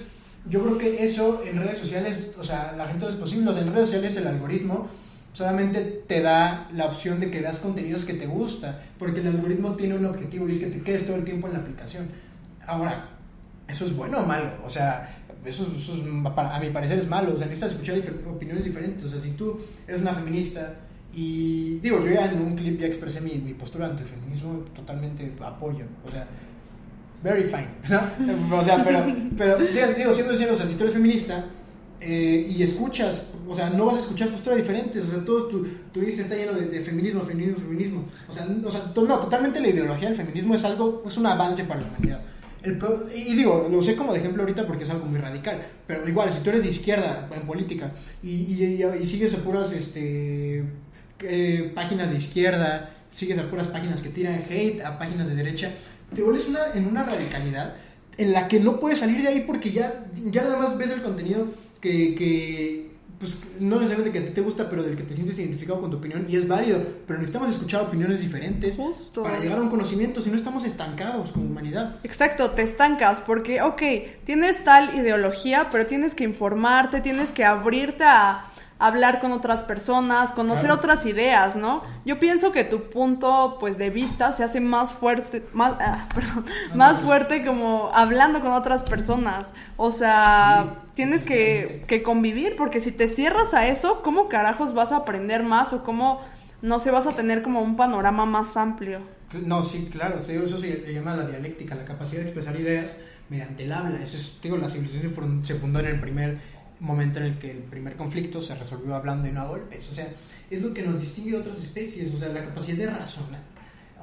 [0.51, 3.53] yo creo que eso en redes sociales, o sea, la gente no es posible, o
[3.55, 4.89] sea, en redes sociales el algoritmo
[5.37, 9.73] solamente te da la opción de que veas contenidos que te gusta, porque el algoritmo
[9.77, 12.07] tiene un objetivo y es que te quedes todo el tiempo en la aplicación.
[12.67, 13.11] Ahora,
[13.69, 14.51] ¿eso es bueno o malo?
[14.65, 15.67] O sea, eso,
[16.37, 19.33] a mi parecer es malo, o sea, necesitas escuchar difer- opiniones diferentes, o sea, si
[19.33, 20.73] tú eres una feminista
[21.15, 24.65] y digo, yo ya en un clip ya expresé mi, mi postura ante el feminismo,
[24.75, 26.27] totalmente apoyo, o sea,
[27.23, 28.57] very fine, ¿no?
[28.57, 29.05] O sea, pero,
[29.37, 31.45] pero digo, siendo sincero, o sea, si tú eres feminista
[32.01, 35.67] eh, y escuchas, o sea, no vas a escuchar posturas diferentes, o sea, todo tu,
[35.93, 40.09] tu está lleno de, feminismo, feminismo, feminismo, o sea, o sea, no, totalmente la ideología
[40.09, 42.21] del feminismo es algo, es un avance para la humanidad.
[42.63, 42.79] El
[43.15, 46.33] y digo, lo usé como de ejemplo ahorita porque es algo muy radical, pero igual,
[46.33, 50.65] si tú eres de izquierda en política y, y, y- y sigues a puras este,
[51.21, 55.71] eh, páginas de izquierda, sigues a puras páginas que tiran hate, a páginas de derecha,
[56.15, 57.75] te vuelves una, en una radicalidad
[58.19, 61.03] en la que no puedes salir de ahí porque ya, ya nada más ves el
[61.03, 61.47] contenido
[61.87, 62.87] que, que
[63.19, 65.91] pues, no necesariamente que a ti te gusta, pero del que te sientes identificado con
[65.91, 69.23] tu opinión y es válido, pero necesitamos escuchar opiniones diferentes Justo.
[69.23, 71.97] para llegar a un conocimiento, si no estamos estancados como humanidad.
[72.03, 73.83] Exacto, te estancas porque, ok,
[74.25, 78.45] tienes tal ideología, pero tienes que informarte, tienes que abrirte a
[78.79, 80.77] hablar con otras personas, conocer Claro.
[80.77, 81.83] otras ideas, ¿no?
[82.05, 86.45] Yo pienso que tu punto, pues, de vista se hace más fuerte, más, ah, perdón,
[86.75, 89.55] más fuerte como hablando con otras personas.
[89.79, 94.93] O sea, tienes que, que convivir, porque si te cierras a eso, ¿cómo carajos vas
[94.93, 96.21] a aprender más o cómo,
[96.61, 99.01] no sé, vas a tener como un panorama más amplio?
[99.45, 103.65] No, sí, claro, sí, eso se llama la dialéctica, la capacidad de expresar ideas mediante
[103.65, 104.01] el habla.
[104.01, 106.39] Eso es, digo, la civilización se se fundó en el primer
[106.81, 109.89] momento en el que el primer conflicto se resolvió hablando y no a golpes.
[109.91, 110.09] O sea,
[110.51, 113.43] es lo que nos distingue de otras especies, o sea, la capacidad de razonar.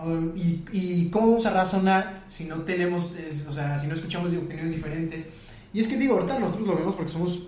[0.02, 3.16] Um, y, y cómo vamos a razonar si no tenemos,
[3.48, 5.26] o sea, si no escuchamos opiniones diferentes?
[5.74, 7.44] Y es que digo, ahorita nosotros lo vemos porque somos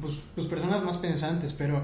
[0.00, 1.82] pues, pues, personas más pensantes, pero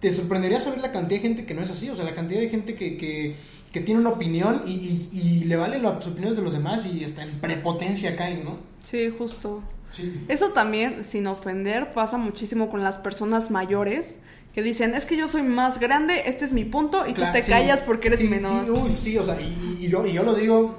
[0.00, 2.40] te sorprendería saber la cantidad de gente que no es así, o sea, la cantidad
[2.40, 6.84] de gente que, que, tiene una opinión y le valen las opiniones de los demás
[6.84, 8.58] y hasta en prepotencia caen, ¿no?
[8.82, 9.62] Sí, justo.
[9.92, 10.24] Sí.
[10.28, 14.20] Eso también, sin ofender, pasa muchísimo con las personas mayores
[14.54, 17.38] que dicen, es que yo soy más grande, este es mi punto, y Claro, tú
[17.38, 17.50] te sí.
[17.50, 18.64] callas porque eres Sí, menor.
[18.64, 20.78] Sí, uy, sí, o sea, y, y- yo, y yo lo digo,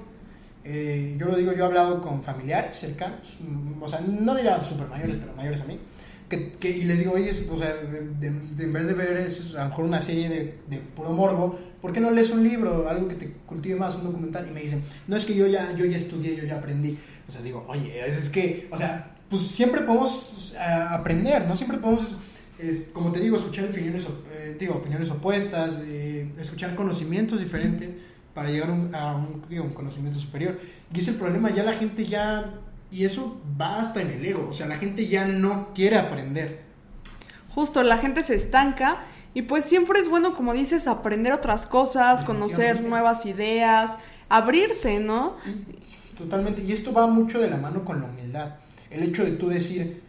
[0.64, 3.38] eh, yo lo digo, yo he hablado con familiares cercanos,
[3.82, 5.80] o sea, no diría super mayores, pero mayores a mí,
[6.30, 9.56] que, que- y les digo, oye, o sea, de- de- en vez de ver es
[9.56, 12.88] a lo mejor una serie de, de puro morbo, ¿por qué no lees un libro,
[12.88, 14.48] algo que te cultive más, un documental?
[14.48, 16.98] Y me dicen, no, es que yo ya, yo ya estudié, yo ya aprendí.
[17.28, 20.60] O sea, digo, oye, es, es que, o sea, pues siempre podemos eh,
[20.90, 21.56] aprender, ¿no?
[21.56, 22.06] Siempre podemos,
[22.94, 27.90] como te digo, escuchar opiniones, op- eh, digo, opiniones opuestas, eh, escuchar conocimientos diferentes
[28.34, 30.60] para llegar a un, a un, digo, un conocimiento superior.
[30.94, 32.52] Y es el problema, ya la gente ya,
[32.92, 36.62] y eso va hasta en el ego, o sea, la gente ya no quiere aprender.
[37.56, 39.04] Justo, la gente se estanca
[39.36, 43.98] y pues siempre es bueno, como dices, aprender otras cosas, conocer nuevas ideas,
[44.30, 45.38] abrirse, ¿no?
[46.18, 48.56] Totalmente, y esto va mucho de la mano con la humildad.
[48.90, 50.02] El hecho de tú decir,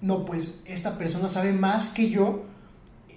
[0.00, 2.44] no, pues esta persona sabe más que yo,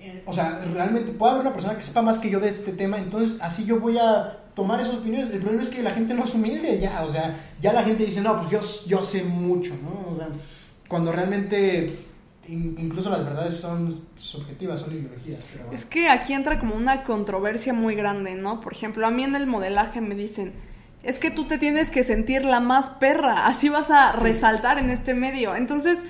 [0.01, 2.71] eh, o sea, realmente puede haber una persona que sepa más que yo de este
[2.73, 5.29] tema, entonces así yo voy a tomar esas opiniones.
[5.31, 8.05] El problema es que la gente no es humilde ya, o sea, ya la gente
[8.05, 10.17] dice, no, pues yo, yo sé mucho, ¿no?
[10.87, 11.99] Cuando realmente
[12.49, 15.39] in- incluso las verdades son subjetivas, son ideologías.
[15.71, 18.59] Es que aquí entra como una controversia muy grande, ¿no?
[18.59, 20.53] Por ejemplo, a mí en el modelaje me dicen,
[21.03, 24.89] es que tú te tienes que sentir la más perra, así vas a resaltar en
[24.89, 25.55] este medio.
[25.55, 26.03] Entonces,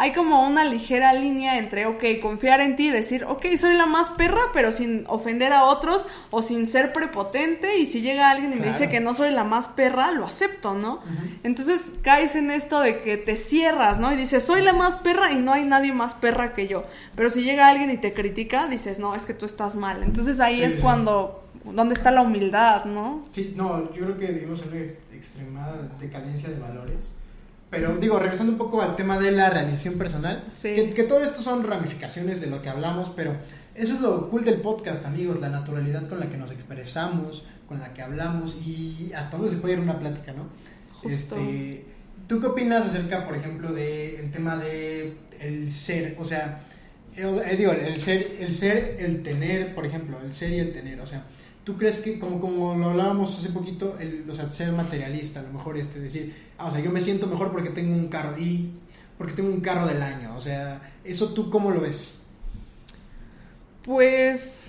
[0.00, 3.84] hay como una ligera línea entre, ok, confiar en ti y decir, ok, soy la
[3.86, 7.78] más perra, pero sin ofender a otros o sin ser prepotente.
[7.78, 10.72] Y si llega alguien y me dice que no soy la más perra, lo acepto,
[10.74, 11.00] ¿no?
[11.42, 14.12] Entonces caes en esto de que te cierras, ¿no?
[14.12, 16.84] Y dices, soy la más perra y no hay nadie más perra que yo.
[17.16, 20.04] Pero si llega alguien y te critica, dices, no, es que tú estás mal.
[20.04, 20.80] Entonces ahí Sí, es sí.
[20.80, 23.26] cuando, ¿dónde está la humildad, no?
[23.32, 24.80] Sí, no, yo creo que vivimos en una
[25.16, 27.14] extremada decadencia de valores.
[27.70, 30.72] Pero digo, regresando un poco al tema de la realización personal, Sí.
[30.74, 33.34] que, que todo esto son ramificaciones de lo que hablamos, pero
[33.74, 37.78] eso es lo cool del podcast, amigos, la naturalidad con la que nos expresamos, con
[37.80, 40.44] la que hablamos y hasta dónde se puede ir una plática, ¿no?
[41.02, 41.36] Justo.
[41.36, 41.84] Este,
[42.26, 46.16] ¿Tú qué opinas acerca, por ejemplo, del tema de el ser?
[46.18, 46.60] O sea,
[47.14, 50.72] el, eh, digo, el ser, el ser, el tener, por ejemplo, el ser y el
[50.72, 51.24] tener, o sea,
[51.68, 55.42] ¿tú crees que, como, como lo hablábamos hace poquito, el, o sea, ser materialista, a
[55.42, 58.38] lo mejor este, decir, ah, o sea, yo me siento mejor porque tengo un carro
[58.38, 58.70] y
[59.18, 62.22] porque tengo un carro del año, o sea, ¿eso tú cómo lo ves?
[63.82, 64.62] Pues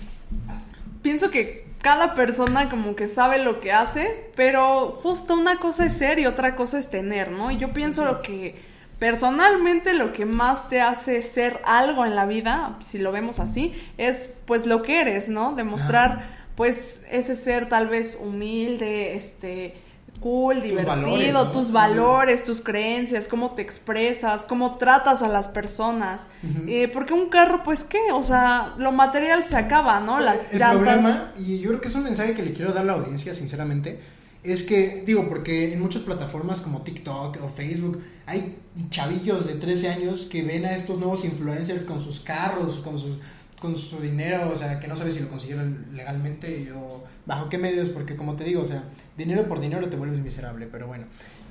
[1.00, 5.94] pienso que cada persona como que sabe lo que hace, pero justo una cosa es
[5.94, 7.50] ser y otra cosa es tener, ¿no?
[7.50, 8.60] Y yo pienso lo que
[8.98, 13.74] personalmente lo que más te hace ser algo en la vida, si lo vemos así,
[13.96, 15.54] es pues lo que eres, ¿no?
[15.54, 19.76] Demostrar pues ese ser tal vez humilde, este
[20.20, 21.52] cool, divertido, valores, ¿no?
[21.52, 26.28] tus valores, tus creencias, cómo te expresas, cómo tratas a las personas.
[26.66, 30.20] Eh, porque un carro, pues qué, o sea, lo material se acaba, ¿no?
[30.20, 30.98] Las el llantas.
[30.98, 33.32] problema, y yo creo que es un mensaje que le quiero dar a la audiencia,
[33.32, 33.98] sinceramente,
[34.42, 38.58] es que, digo, porque en muchas plataformas como TikTok o Facebook hay
[38.90, 43.16] chavillos de 13 años que ven a estos nuevos influencers con sus carros, con sus
[43.60, 47.58] con su dinero, o sea, que no sabes si lo consiguieron legalmente o bajo qué
[47.58, 48.82] medios, porque como te digo, o sea,
[49.16, 51.04] dinero por dinero te vuelves miserable, pero bueno,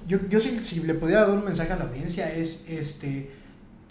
[0.08, 3.32] yo, yo si, si le pudiera dar un mensaje a la audiencia es, este,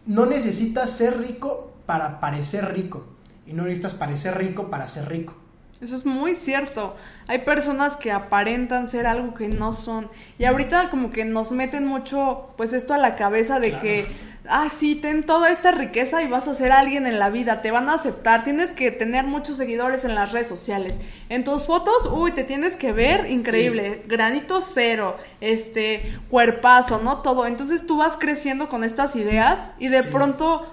[0.06, 3.06] no necesitas ser rico para parecer rico,
[3.46, 5.34] y no necesitas parecer rico para ser rico.
[5.80, 6.96] Eso es muy cierto.
[7.28, 10.08] Hay personas que aparentan ser algo que no son.
[10.36, 13.82] Y ahorita como que nos meten mucho, pues esto a la cabeza de Claro.
[13.82, 14.06] que,
[14.48, 17.70] ah, sí, ten toda esta riqueza y vas a ser alguien en la vida, te
[17.70, 20.98] van a aceptar, tienes que tener muchos seguidores en las redes sociales.
[21.28, 27.18] En tus fotos, uy, te tienes que ver increíble, granito cero, este, cuerpazo, ¿no?
[27.22, 27.46] Todo.
[27.46, 30.08] Entonces tú vas creciendo con estas ideas y de Sí.
[30.10, 30.66] pronto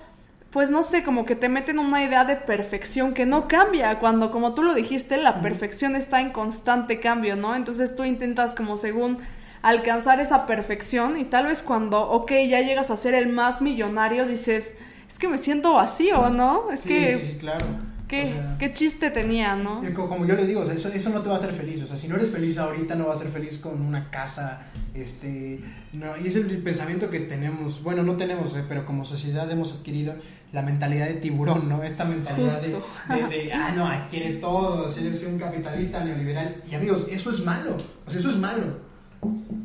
[0.51, 4.31] pues no sé, como que te meten una idea de perfección que no cambia, cuando
[4.31, 7.55] como tú lo dijiste, la perfección está en constante cambio, ¿no?
[7.55, 9.17] Entonces tú intentas como según
[9.65, 14.27] alcanzar esa perfección y tal vez cuando, ok, ya llegas a ser el más millonario,
[14.27, 14.75] dices,
[15.09, 16.71] es que me siento vacío, ¿no?
[16.71, 17.65] Es Sí, que, sí, sí, claro.
[18.07, 19.81] ¿qué, O sea, qué chiste tenía, ¿no?
[19.95, 21.81] como yo le digo, o sea, eso, eso no te va a hacer feliz.
[21.81, 24.67] O sea, si no eres feliz ahorita, no vas a ser feliz con una casa.
[24.93, 25.59] Este,
[25.93, 27.81] no, y es el, pensamiento que tenemos.
[27.81, 30.13] Bueno, no tenemos, eh, pero como sociedad hemos adquirido
[30.53, 31.83] la mentalidad de tiburón, ¿no?
[31.83, 36.61] Esta mentalidad de, de, de, ah, no, quiere todo, ser un capitalista neoliberal.
[36.69, 37.75] Y amigos, eso es malo.
[38.05, 38.84] O sea, eso es malo.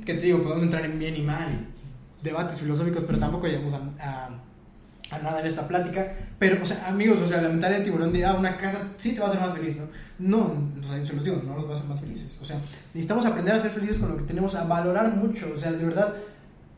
[0.05, 3.73] Que te digo, podemos entrar en bien y mal y debates filosóficos, pero tampoco llegamos
[4.01, 4.29] a-
[5.13, 6.13] a nada en esta plática.
[6.39, 9.13] Pero, o sea, amigos, o sea, la mentalidad de tiburón de, ah, una casa sí
[9.13, 9.89] te va a hacer más feliz, ¿no?
[10.19, 10.39] No,
[10.81, 12.37] o sea, se los digo, no los va a hacer más felices.
[12.41, 12.59] O sea,
[12.95, 15.51] necesitamos aprender a ser felices con lo que tenemos, a valorar mucho.
[15.53, 16.15] O sea, de verdad,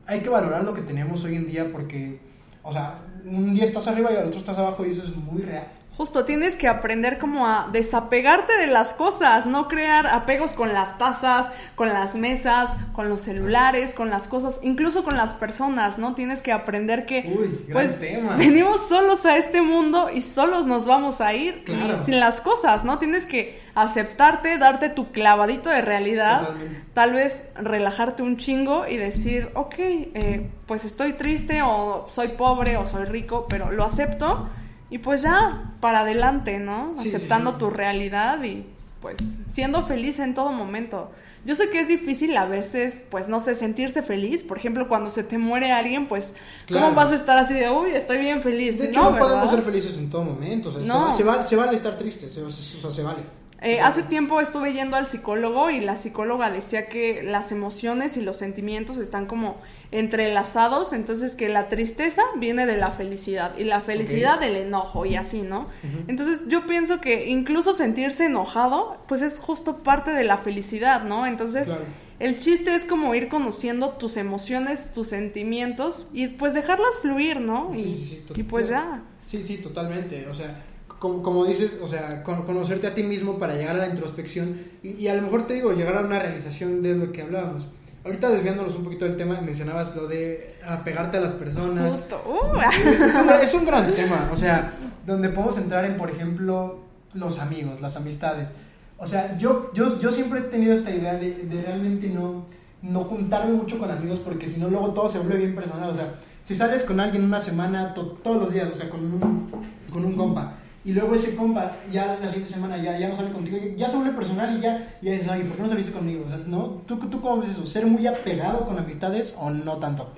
[0.06, 2.20] hay que valorar lo que tenemos hoy en día porque,
[2.62, 5.42] o sea, un día estás arriba y al otro estás abajo y eso es muy
[5.42, 5.66] real.
[5.94, 10.96] Justo, tienes que aprender como a desapegarte de las cosas, no crear apegos con las
[10.96, 16.14] tazas, con las mesas, con los celulares, con las cosas, incluso con las personas, ¿no?
[16.14, 18.36] Tienes que aprender que Uy, pues tema.
[18.36, 21.98] venimos solos a este mundo y solos nos vamos a ir Claro.
[22.00, 22.98] y sin las cosas, ¿no?
[22.98, 26.84] Tienes que aceptarte, darte tu clavadito de realidad, Totalmente.
[26.94, 32.78] tal vez relajarte un chingo y decir, ok, eh, pues estoy triste o soy pobre
[32.78, 34.48] o soy rico, pero lo acepto
[34.92, 36.94] y pues ya, para adelante, ¿no?
[36.98, 37.58] Sí, Aceptando sí.
[37.58, 38.64] tu realidad y
[39.00, 39.16] pues
[39.48, 41.10] siendo feliz en todo momento.
[41.44, 44.44] Yo sé que es difícil a veces, pues no sé, sentirse feliz.
[44.44, 46.34] Por ejemplo, cuando se te muere alguien, pues,
[46.66, 46.84] Claro.
[46.86, 48.78] ¿cómo vas a estar así de, uy, estoy bien feliz?
[48.78, 50.68] De hecho, no, podemos ser felices en todo momento.
[50.68, 51.00] O sea, se No.
[51.06, 52.30] va- se, va- se vale estar triste.
[52.30, 53.24] Se, o sea, se vale.
[53.62, 58.20] Eh, hace tiempo estuve yendo al psicólogo y la psicóloga decía que las emociones y
[58.20, 59.56] los sentimientos están como
[59.92, 65.16] entrelazados, entonces que la tristeza viene de la felicidad y la felicidad del enojo y
[65.16, 65.68] así, ¿no?
[66.08, 71.26] Entonces yo pienso que incluso sentirse enojado, pues es justo parte de la felicidad, ¿no?
[71.26, 71.84] Entonces Claro.
[72.18, 77.72] el chiste es como ir conociendo tus emociones, tus sentimientos y pues dejarlas fluir, ¿no?
[77.74, 79.02] Y, Sí, sí, sí, y pues ya.
[79.28, 80.26] Sí, sí, totalmente.
[80.28, 80.56] O sea,
[81.02, 84.56] como, como dices, o sea, con- conocerte a ti mismo para llegar a la introspección
[84.84, 87.66] y, y a lo mejor te digo, llegar a una realización de lo que hablábamos.
[88.04, 91.92] Ahorita desviándonos un poquito del tema, mencionabas lo de apegarte a las personas.
[91.96, 92.22] Justo.
[92.24, 92.56] Uh,
[92.88, 96.78] Es, es un, es un gran tema, o sea, donde podemos entrar en, por ejemplo,
[97.14, 98.52] los amigos, las amistades.
[98.96, 102.46] O sea, yo, yo, yo siempre he tenido esta idea de, de realmente no,
[102.82, 105.90] no juntarme mucho con amigos porque si no luego todo se vuelve bien personal.
[105.90, 109.00] O sea, si sales con alguien una semana, to- todos los días, o sea, con
[109.00, 109.50] un,
[109.92, 113.30] con un compa, y luego ese compa ya la siguiente semana ya, ya no sale
[113.32, 116.24] contigo, ya se vuelve personal y ya, ya dices, ay, ¿por qué no saliste conmigo?
[116.26, 116.82] O sea, ¿no?
[116.86, 117.66] ¿Tú, ¿Tú cómo ves eso?
[117.66, 120.12] ¿Ser muy apegado con amistades o no tanto?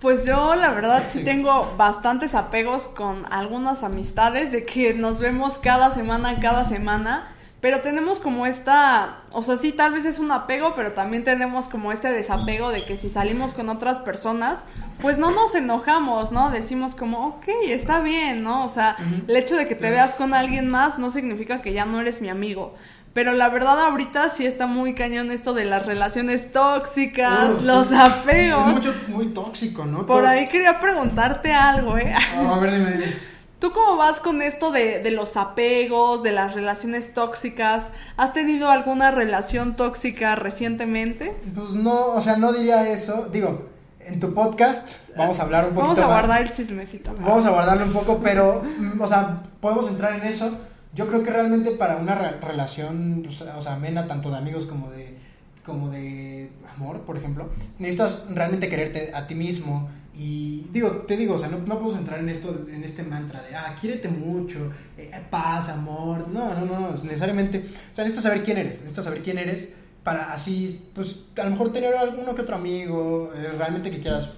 [0.00, 1.24] Pues yo la verdad sí Sí.
[1.24, 7.33] tengo bastantes apegos con algunas amistades de que nos vemos cada semana, cada semana,
[7.64, 11.66] pero tenemos como esta, o sea, sí tal vez es un apego, pero también tenemos
[11.66, 14.66] como este desapego de que si salimos con otras personas,
[15.00, 16.50] pues no nos enojamos, ¿no?
[16.50, 18.66] Decimos como, ok, está bien, ¿no?
[18.66, 21.86] O sea, el hecho de que te veas con alguien más no significa que ya
[21.86, 22.74] no eres mi amigo.
[23.14, 27.66] Pero la verdad ahorita sí está muy cañón esto de las relaciones tóxicas, Oh, sí.
[27.66, 28.66] los apegos.
[28.68, 30.04] Es mucho, muy tóxico, ¿no?
[30.04, 32.12] Por Todo- ahí quería preguntarte algo, ¿eh?
[32.14, 33.33] Ah, a ver, dime, dime.
[33.64, 37.88] ¿Tú cómo vas con esto de, de los apegos, de las relaciones tóxicas?
[38.18, 41.34] ¿Has tenido alguna relación tóxica recientemente?
[41.54, 43.26] Pues no, o sea, no diría eso.
[43.32, 46.10] Digo, en tu podcast vamos a hablar un poquito Vamos a más.
[46.10, 47.14] guardar el chismecito.
[47.18, 50.50] Vamos a guardarlo un poco, pero, mm, o sea, podemos entrar en eso.
[50.92, 54.36] Yo creo que realmente para una re- relación, o sea, o sea, amena, tanto de
[54.36, 55.16] amigos como de,
[55.64, 57.48] como de amor, por ejemplo,
[57.78, 59.88] necesitas realmente quererte a ti mismo.
[60.16, 63.42] Y digo, te digo, o sea, no, no podemos entrar en esto, en este mantra
[63.42, 66.28] de, ah, quiérete mucho, eh, paz, amor.
[66.28, 67.58] No, no, no, no, necesariamente.
[67.58, 69.70] O sea, necesitas saber quién eres, necesitas saber quién eres
[70.04, 74.30] para así, pues, a lo mejor tener alguno que otro amigo, eh, realmente que quieras,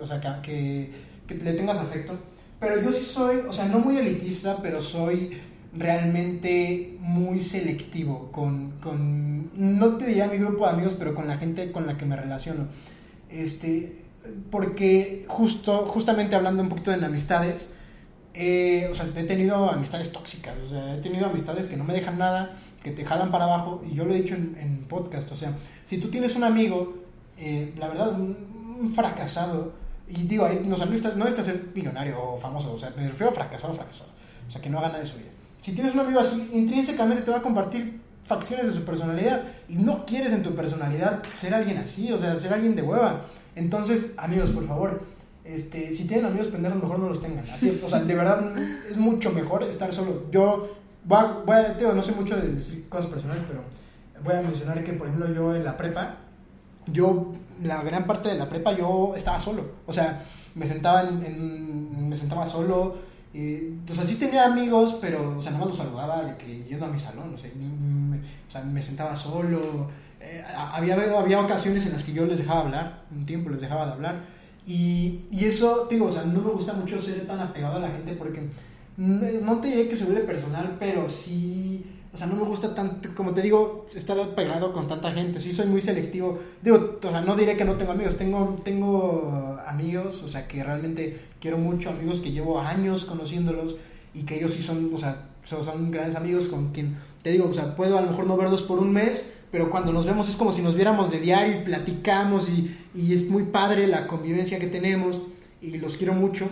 [0.00, 0.90] o sea, que,
[1.28, 2.18] que, le tengas afecto.
[2.58, 5.38] Pero yo sí soy, o sea, no muy elitista, pero soy
[5.76, 11.36] realmente muy selectivo con, con, no te diría mi grupo de amigos, pero con la
[11.36, 12.66] gente con la que me relaciono.
[13.28, 14.00] Este,
[14.50, 17.72] porque justo, justamente hablando un poquito de amistades,
[18.34, 21.94] eh, o sea, he tenido amistades tóxicas, o sea, he tenido amistades que no me
[21.94, 25.30] dejan nada, que te jalan para abajo, y yo lo he dicho en, en podcast,
[25.32, 25.52] o sea,
[25.84, 26.94] si tú tienes un amigo,
[27.36, 29.72] eh, la verdad, un, un fracasado,
[30.08, 32.92] y digo, ahí, no, o sea, no necesitas no ser millonario o famoso, o sea,
[32.96, 34.10] me refiero a fracasado, fracasado,
[34.48, 35.30] o sea, que no haga nada de su vida.
[35.60, 39.74] Si tienes un amigo así, intrínsecamente te va a compartir facciones de su personalidad, y
[39.74, 43.22] no quieres en tu personalidad ser alguien así, o sea, ser alguien de hueva.
[43.56, 45.02] Entonces, amigos, por favor,
[45.44, 47.44] este, si tienen amigos pendejos, mejor no los tengan.
[47.50, 48.56] Así, o sea, de verdad
[48.88, 50.24] es mucho mejor estar solo.
[50.30, 53.62] Yo voy a, voy a- digo, no sé mucho de decir cosas personales, pero
[54.24, 56.16] voy a mencionar que, por ejemplo, yo en la prepa,
[56.86, 57.32] yo,
[57.62, 59.62] la gran parte de la prepa, yo estaba solo.
[59.86, 62.96] O sea, me sentaba, en, me sentaba solo.
[63.34, 66.64] eh, o sea, sí tenía amigos, pero, o sea, nada más los saludaba de que
[66.64, 67.38] yendo a mi salón, o
[68.52, 69.88] sea, me sentaba solo.
[70.20, 73.86] Eh, había, había ocasiones en las que yo les dejaba hablar, un tiempo les dejaba
[73.86, 74.20] de hablar.
[74.66, 77.88] Y, y eso, digo, o sea, no me gusta mucho ser tan apegado a la
[77.88, 78.42] gente porque
[78.96, 83.08] no te diré que se vuelve personal, pero sí, o sea, no me gusta tanto,
[83.14, 86.38] como te digo, estar pegado con tanta gente, sí soy muy selectivo.
[86.60, 90.62] Digo, o sea, no diré que no tengo amigos, tengo, tengo amigos, o sea, que
[90.62, 93.76] realmente quiero mucho, amigos que llevo años conociéndolos
[94.12, 97.54] y que ellos sí son, o sea, son grandes amigos con quien, te digo, o
[97.54, 100.36] sea, puedo a lo mejor no verlos por un mes, pero cuando nos vemos es
[100.36, 104.58] como si nos viéramos de diario y platicamos y, y es muy padre la convivencia
[104.58, 105.20] que tenemos
[105.60, 106.48] y los quiero mucho.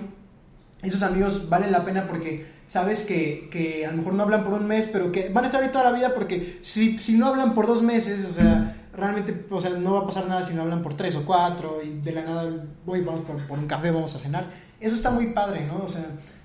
[0.83, 4.53] Esos amigos valen la pena porque sabes que, que a lo mejor no hablan por
[4.53, 7.27] un mes, pero que van a estar ahí toda la vida porque si, si no
[7.27, 10.55] hablan por dos meses, o sea, realmente, o sea, no va a pasar nada si
[10.55, 13.67] no hablan por tres o cuatro y de la nada, voy, vamos por, por un
[13.67, 14.51] café, vamos a cenar.
[14.81, 15.83] Eso está muy padre, ¿no?
[15.85, 16.05] O sea,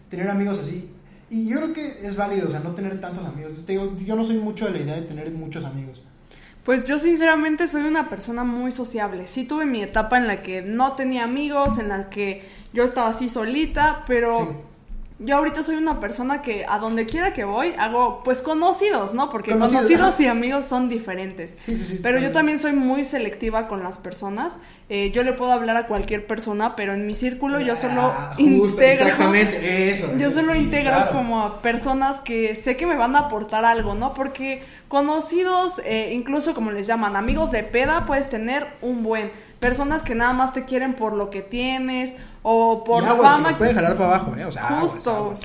[0.09, 0.89] tener amigos así.
[1.33, 3.53] Y yo creo que es válido, o sea, no tener tantos amigos.
[3.65, 5.99] Te digo, yo no soy mucho de la idea de tener muchos amigos.
[6.63, 9.25] Pues yo sinceramente soy una persona muy sociable.
[9.27, 13.07] Sí tuve mi etapa en la que no tenía amigos, en la que yo estaba
[13.07, 14.43] así solita, pero Sí.
[15.23, 19.29] Yo ahorita soy una persona que a donde quiera que voy hago pues conocidos, ¿no?
[19.29, 21.57] Porque Conocidos, y amigos son diferentes.
[21.63, 24.57] Sí, sí, sí, Pero yo también soy muy selectiva con las personas.
[24.89, 28.33] Eh, yo le puedo hablar a cualquier persona, pero en mi círculo yo solo Ah,
[28.37, 29.05] justo, integro.
[29.05, 30.07] exactamente, eso.
[30.19, 31.11] Yo eso, solo integro claro.
[31.13, 34.13] como a personas que sé que me van a aportar algo, ¿no?
[34.13, 39.31] Porque conocidos, eh, incluso como les llaman, amigos de peda, puedes tener un buen.
[39.59, 42.13] Personas que nada más te quieren por lo que tienes
[42.43, 43.57] o por y aguas, fama.
[43.57, 44.45] pueden jalar para abajo, ¿eh?
[44.45, 45.09] O sea, Justo.
[45.15, 45.39] aguas.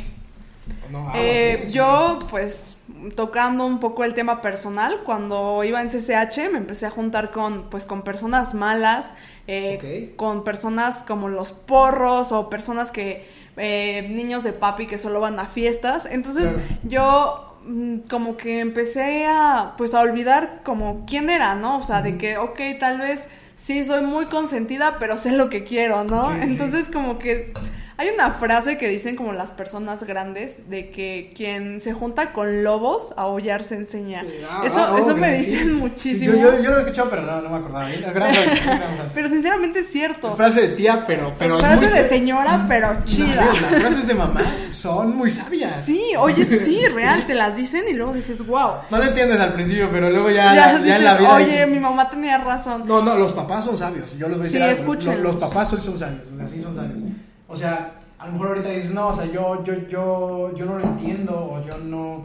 [0.91, 2.77] No, aguas, Eh, sí, yo, pues,
[3.17, 7.65] tocando un poco el tema personal, cuando iba en CCH me empecé a juntar con,
[7.71, 9.15] pues, con personas malas,
[9.47, 15.21] eh, con personas como los porros o personas que, eh, niños de papi que solo
[15.21, 16.07] van a fiestas.
[16.07, 16.59] Entonces, Claro.
[16.85, 21.79] yo mm, como que empecé a, pues, a olvidar como quién era, ¿no?
[21.79, 23.29] O sea, de que, ok, tal vez
[23.59, 26.25] sí soy muy consentida, pero sé lo que quiero, ¿no?
[26.25, 26.53] Sí, sí, sí.
[26.53, 27.53] Entonces, como que
[27.99, 32.63] hay una frase que dicen como las personas grandes de que quien se junta con
[32.63, 34.25] lobos a aullar se enseña.
[34.49, 36.33] Ah, eso ah, eso me dicen Sí, muchísimo.
[36.33, 37.89] yo, yo, yo lo he escuchado, pero no, no me acordaba.
[37.91, 39.11] Gran frase, gran frase.
[39.15, 40.29] Pero sinceramente es cierto.
[40.29, 43.45] Es frase de tía, pero, pero Frase muy de señora, pero chida.
[43.45, 45.85] No, Las frases de mamás son muy sabias.
[45.85, 48.75] Sí, oye, sí, real, te las dicen y luego dices, wow.
[48.91, 51.35] No lo entiendes al principio, pero luego ya, ya dices, en la vida.
[51.35, 52.85] oye, dices- mi mamá tenía razón.
[52.87, 54.17] No, no, los papás son sabios.
[54.17, 54.85] Yo los voy a Sí, decir.
[54.87, 57.11] Los, los papás son, son sabios, así son sabios.
[57.49, 60.79] O sea, a lo mejor ahorita dices, no, o sea, yo, yo, yo, yo no
[60.79, 62.25] lo entiendo, o yo no,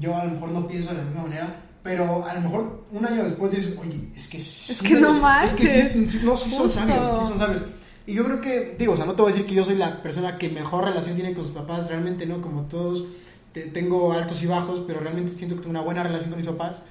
[0.00, 1.56] yo a lo mejor no pienso de la misma manera.
[1.82, 5.14] Pero a lo mejor un año después dices, oye, es que sí, Es que no
[5.42, 6.22] Es que sí, manches.
[6.24, 7.62] no, sí son sabios, sí son sabios.
[8.06, 9.74] Y yo creo que, digo, o sea, no te voy a decir que yo soy
[9.76, 13.04] la persona que mejor relación tiene con sus papás, realmente no, como todos,
[13.52, 16.48] te- tengo altos y bajos, pero realmente siento que tengo una buena relación con mis
[16.48, 16.82] papás.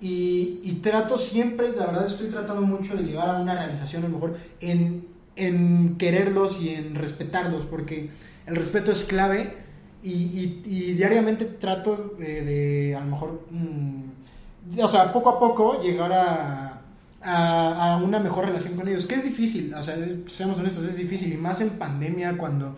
[0.00, 4.08] Y, y trato siempre, la verdad estoy tratando mucho de llegar a una realización, a
[4.08, 5.06] lo mejor, en,
[5.36, 8.10] en quererlos y en respetarlos, porque
[8.46, 9.54] el respeto es clave
[10.02, 15.82] y, y- diariamente trato de, de, a lo mejor, mm, o sea, poco a poco
[15.82, 16.80] llegar a,
[17.22, 20.96] a, a una mejor relación con ellos, que es difícil, o sea, seamos honestos, es
[20.96, 22.76] difícil, y más en pandemia cuando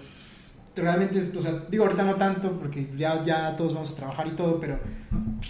[0.75, 4.31] realmente, o sea, digo ahorita no tanto porque ya, ya todos vamos a trabajar y
[4.31, 4.79] todo, pero,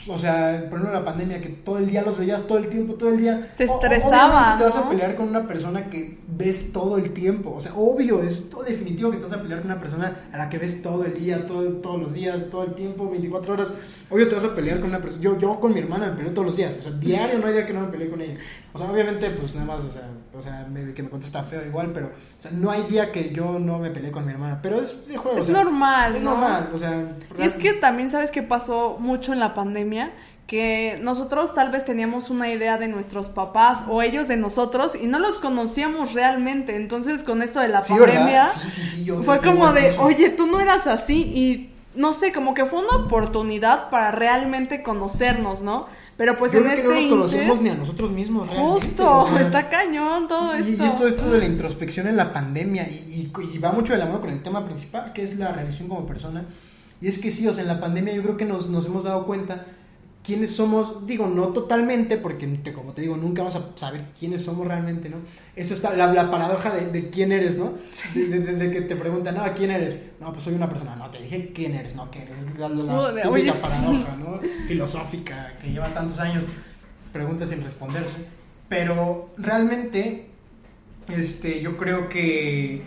[0.08, 2.94] o sea, por ejemplo la pandemia que todo el día los veías todo el tiempo,
[2.94, 3.52] todo el día.
[3.56, 4.88] Te estresaba, obviamente te vas a ¿no?
[4.90, 9.10] pelear con una persona que ves todo el tiempo, o sea, obvio, es todo definitivo
[9.10, 11.46] que te vas a pelear con una persona a la que ves todo el día,
[11.46, 13.72] todo, todos los días, todo el tiempo, 24 horas.
[14.10, 15.22] Obvio te vas a pelear con una persona.
[15.22, 17.52] Yo, yo con mi hermana me peleo todos los días, o sea, diario no hay
[17.52, 18.38] día que no me peleé con ella.
[18.72, 21.64] O sea, obviamente, pues nada más, o sea, o sea me- que me contesta feo
[21.64, 24.58] igual, pero, o sea, no hay día que yo no me peleé con mi hermana,
[24.62, 25.38] pero es de juego.
[25.38, 26.30] Es o sea, normal, Es ¿no?
[26.32, 27.02] normal, o sea.
[27.38, 30.10] Y es que también sabes que pasó mucho en la pandemia,
[30.46, 35.06] que nosotros tal vez teníamos una idea de nuestros papás o ellos de nosotros y
[35.06, 36.76] no los conocíamos realmente.
[36.76, 40.46] Entonces con esto de la pandemia Sí, sí, sí, yo- fue como de, oye, tú
[40.46, 45.86] no eras así y no sé, como que fue una oportunidad para realmente conocernos, ¿no?
[46.22, 48.48] Pero pues yo en creo este que no nos inter- conocemos ni a nosotros mismos,
[48.48, 50.84] realmente, Justo, o sea, está cañón todo Y, esto.
[50.84, 53.98] y esto, esto de la introspección en la pandemia y, y- y va mucho de
[53.98, 56.44] la mano con el tema principal, que es la realización como persona.
[57.00, 59.02] Y es que sí, o sea, en la pandemia yo creo que nos, nos hemos
[59.02, 59.66] dado cuenta
[60.24, 64.44] quiénes somos, digo, no totalmente, porque te- como te digo, nunca vamos a saber quiénes
[64.44, 65.16] somos realmente, ¿no?
[65.56, 67.74] Esa está la, la paradoja de, de quién eres, ¿no?
[68.14, 70.00] De, de- de- de que te preguntan, no, ¿quién eres?
[70.20, 72.58] No, pues soy una persona, no, te dije quién eres, no, ¿quién eres?
[72.58, 73.58] La, la- típica oye, sí.
[73.60, 74.40] paradoja, ¿no?
[74.68, 76.44] Filosófica, que lleva tantos años,
[77.12, 78.24] preguntas sin responderse.
[78.68, 80.26] Pero realmente
[81.08, 82.82] este, yo creo que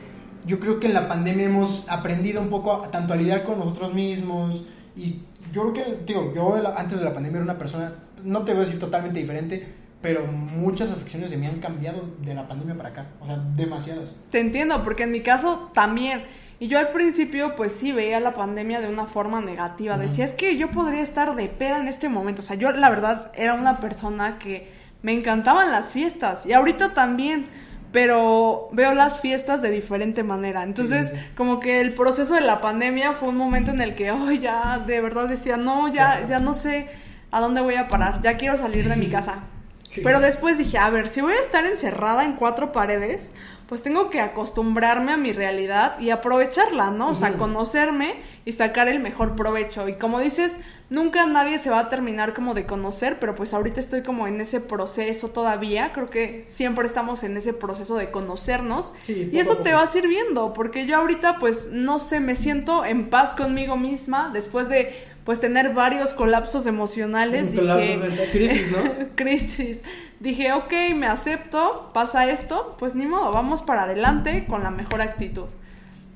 [0.48, 3.58] yo creo que en la pandemia hemos aprendido un poco a- tanto a lidiar con
[3.60, 4.64] nosotros mismos
[4.96, 5.22] y
[5.56, 7.94] yo creo que digo, yo antes de la pandemia era una persona
[8.26, 9.66] no te voy a decir totalmente diferente,
[10.02, 14.20] pero muchas afecciones de mí han cambiado de la pandemia para acá, o sea, demasiadas.
[14.32, 16.24] Te entiendo, porque en mi caso también.
[16.60, 19.98] Y yo al principio, pues sí, veía la pandemia de una forma negativa.
[19.98, 22.42] Decía, es que yo podría estar de peda en este momento.
[22.42, 24.70] O sea, yo la verdad era una persona que
[25.02, 26.46] me encantaban las fiestas.
[26.46, 27.48] Y ahorita también.
[27.96, 30.64] Pero veo las fiestas de diferente manera.
[30.64, 34.10] Entonces, Sí, como que el proceso de la pandemia fue un momento en el que,
[34.10, 36.28] ay, ya, de verdad decía, no, ya, Claro.
[36.28, 36.90] ya no sé
[37.32, 38.20] a dónde voy a parar.
[38.22, 39.36] Ya quiero salir de mi casa.
[39.84, 40.02] Sí.
[40.04, 43.32] Pero después dije, a ver, si voy a estar encerrada en cuatro paredes,
[43.68, 47.10] pues tengo que acostumbrarme a mi realidad y aprovecharla, ¿no?
[47.10, 49.88] O sea, conocerme y sacar el mejor provecho.
[49.88, 50.56] Y como dices,
[50.92, 54.40] nunca nadie se va a terminar como de conocer, pero pues ahorita estoy como en
[54.40, 55.94] ese proceso todavía.
[55.94, 58.94] Creo que siempre estamos en ese proceso de conocernos.
[59.04, 63.10] Sí, y eso te va sirviendo, porque yo ahorita pues no sé, me siento en
[63.10, 64.94] paz conmigo misma después de
[65.26, 67.50] pues tener varios colapsos emocionales.
[67.50, 69.08] Un colapso dije, de crisis, ¿no?
[69.16, 69.82] crisis.
[70.20, 75.02] Dije, ok, me acepto, pasa esto, pues ni modo, vamos para adelante con la mejor
[75.02, 75.46] actitud.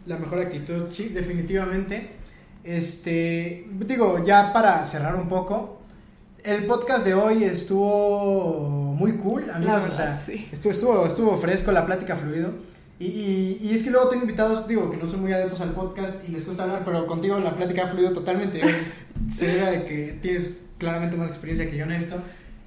[0.06, 2.12] La mejor actitud, sí, definitivamente.
[2.64, 5.82] Este, digo, ya para cerrar un poco,
[6.44, 10.48] el podcast de hoy estuvo muy cool, amigos, verdad, o sea, sí.
[10.52, 12.52] estuvo, estuvo, estuvo fresco, la plática fluido.
[13.00, 15.72] Y, y, y es que luego tengo invitados, digo, que no son muy adeptos al
[15.72, 18.62] podcast y les gusta hablar, pero contigo la plática ha fluido totalmente.
[19.34, 22.18] Se ve de que tienes claramente más experiencia que yo en esto.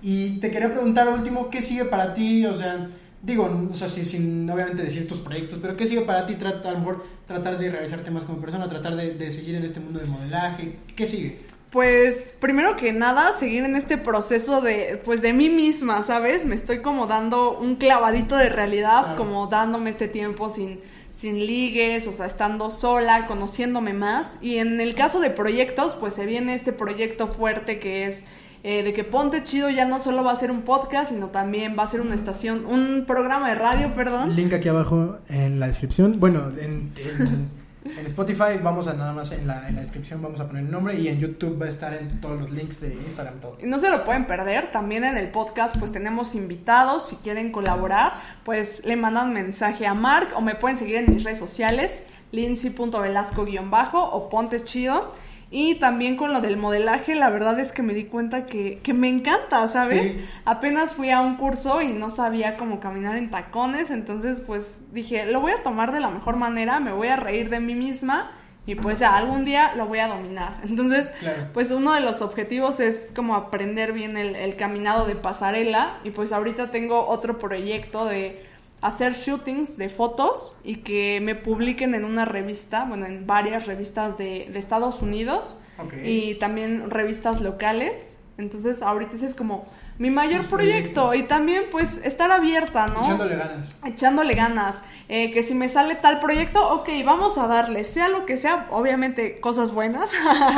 [0.01, 2.47] Y te quería preguntar, último, ¿qué sigue para ti?
[2.47, 2.89] O sea,
[3.23, 6.35] digo, o sea, sin, sin obviamente decir tus proyectos, pero ¿qué sigue para ti?
[6.37, 9.65] Trata, a lo mejor tratar de realizar temas como persona, tratar de, de seguir en
[9.65, 10.77] este mundo del modelaje.
[10.97, 11.39] ¿Qué sigue?
[11.73, 16.45] Pues primero que nada, seguir en este proceso de, pues de mí misma, ¿sabes?
[16.45, 19.17] Me estoy como dando un clavadito de realidad, Claro.
[19.17, 20.81] como dándome este tiempo sin,
[21.13, 24.37] sin ligues, o sea, estando sola, conociéndome más.
[24.43, 28.27] Y en el caso de proyectos, pues se viene este proyecto fuerte que es
[28.65, 31.75] eh, de que Ponte Chido ya no solo va a ser un podcast, sino también
[31.77, 34.37] va a ser una estación, un programa de radio, perdón.
[34.37, 36.21] Link aquí abajo en la descripción.
[36.21, 37.49] Bueno, en, en,
[37.85, 40.71] en Spotify vamos a nada más en la, en la descripción vamos a poner el
[40.71, 43.59] nombre y en YouTube va a estar en todos los links de Instagram todo.
[43.63, 48.15] No se lo pueden perder, también en el podcast pues tenemos invitados, si quieren colaborar,
[48.45, 54.03] pues le mandan mensaje a Mark o me pueden seguir en mis redes sociales, lindsay.velasco-bajo
[54.03, 55.13] o ponte chido.
[55.55, 58.95] Y también con lo del modelaje, la verdad es que me di cuenta que, que
[58.95, 60.13] me encanta, ¿sabes?
[60.13, 60.25] Sí.
[60.47, 65.27] Apenas fui a un curso y no sabía cómo caminar en tacones, entonces pues dije,
[65.27, 68.31] lo voy a tomar de la mejor manera, me voy a reír de mí misma
[68.65, 70.57] y pues ya algún día lo voy a dominar.
[70.65, 71.49] Entonces, Claro.
[71.53, 76.13] pues uno de los objetivos es como aprender bien el, el caminado de pasarela y
[76.13, 78.47] pues ahorita tengo otro proyecto de
[78.83, 84.19] hacer shootings de fotos y que me publiquen en una revista, bueno, en varias revistas
[84.19, 85.95] de, de Estados Unidos Ok.
[86.05, 88.19] y también revistas locales.
[88.39, 89.65] Entonces ahorita ese es como
[89.99, 93.03] mi mayor proyecto y también pues estar abierta, ¿no?
[93.03, 93.77] Echándole ganas.
[93.85, 98.25] echándole ganas, eh, que si me sale tal proyecto, ok, vamos a darle, sea lo
[98.27, 100.11] que sea, obviamente cosas buenas,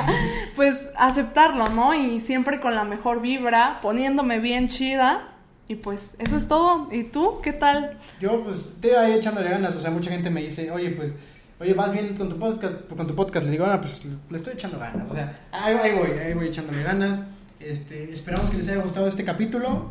[0.56, 1.94] pues aceptarlo, ¿no?
[1.94, 5.33] Y siempre con la mejor vibra, poniéndome bien chida,
[5.68, 6.88] y pues eso es todo.
[6.92, 7.98] ¿Y tú qué tal?
[8.20, 11.14] Yo pues estoy ahí echándole ganas, o sea, mucha gente me dice, oye, pues,
[11.60, 14.54] oye, vas bien con tu podcast, con tu podcast, le digo, ah, pues le estoy
[14.54, 17.22] echando ganas, o sea, ahí, ahí voy, ahí voy echándole ganas,
[17.60, 19.90] este, esperamos que les haya gustado este capítulo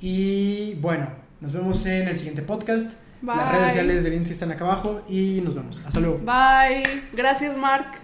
[0.00, 1.08] y bueno,
[1.40, 3.52] nos vemos en el siguiente podcast, las Bye.
[3.52, 6.18] redes sociales de Vinci están acá abajo y nos vemos, hasta luego.
[6.18, 6.82] Bye.
[7.14, 8.03] Gracias, Mark.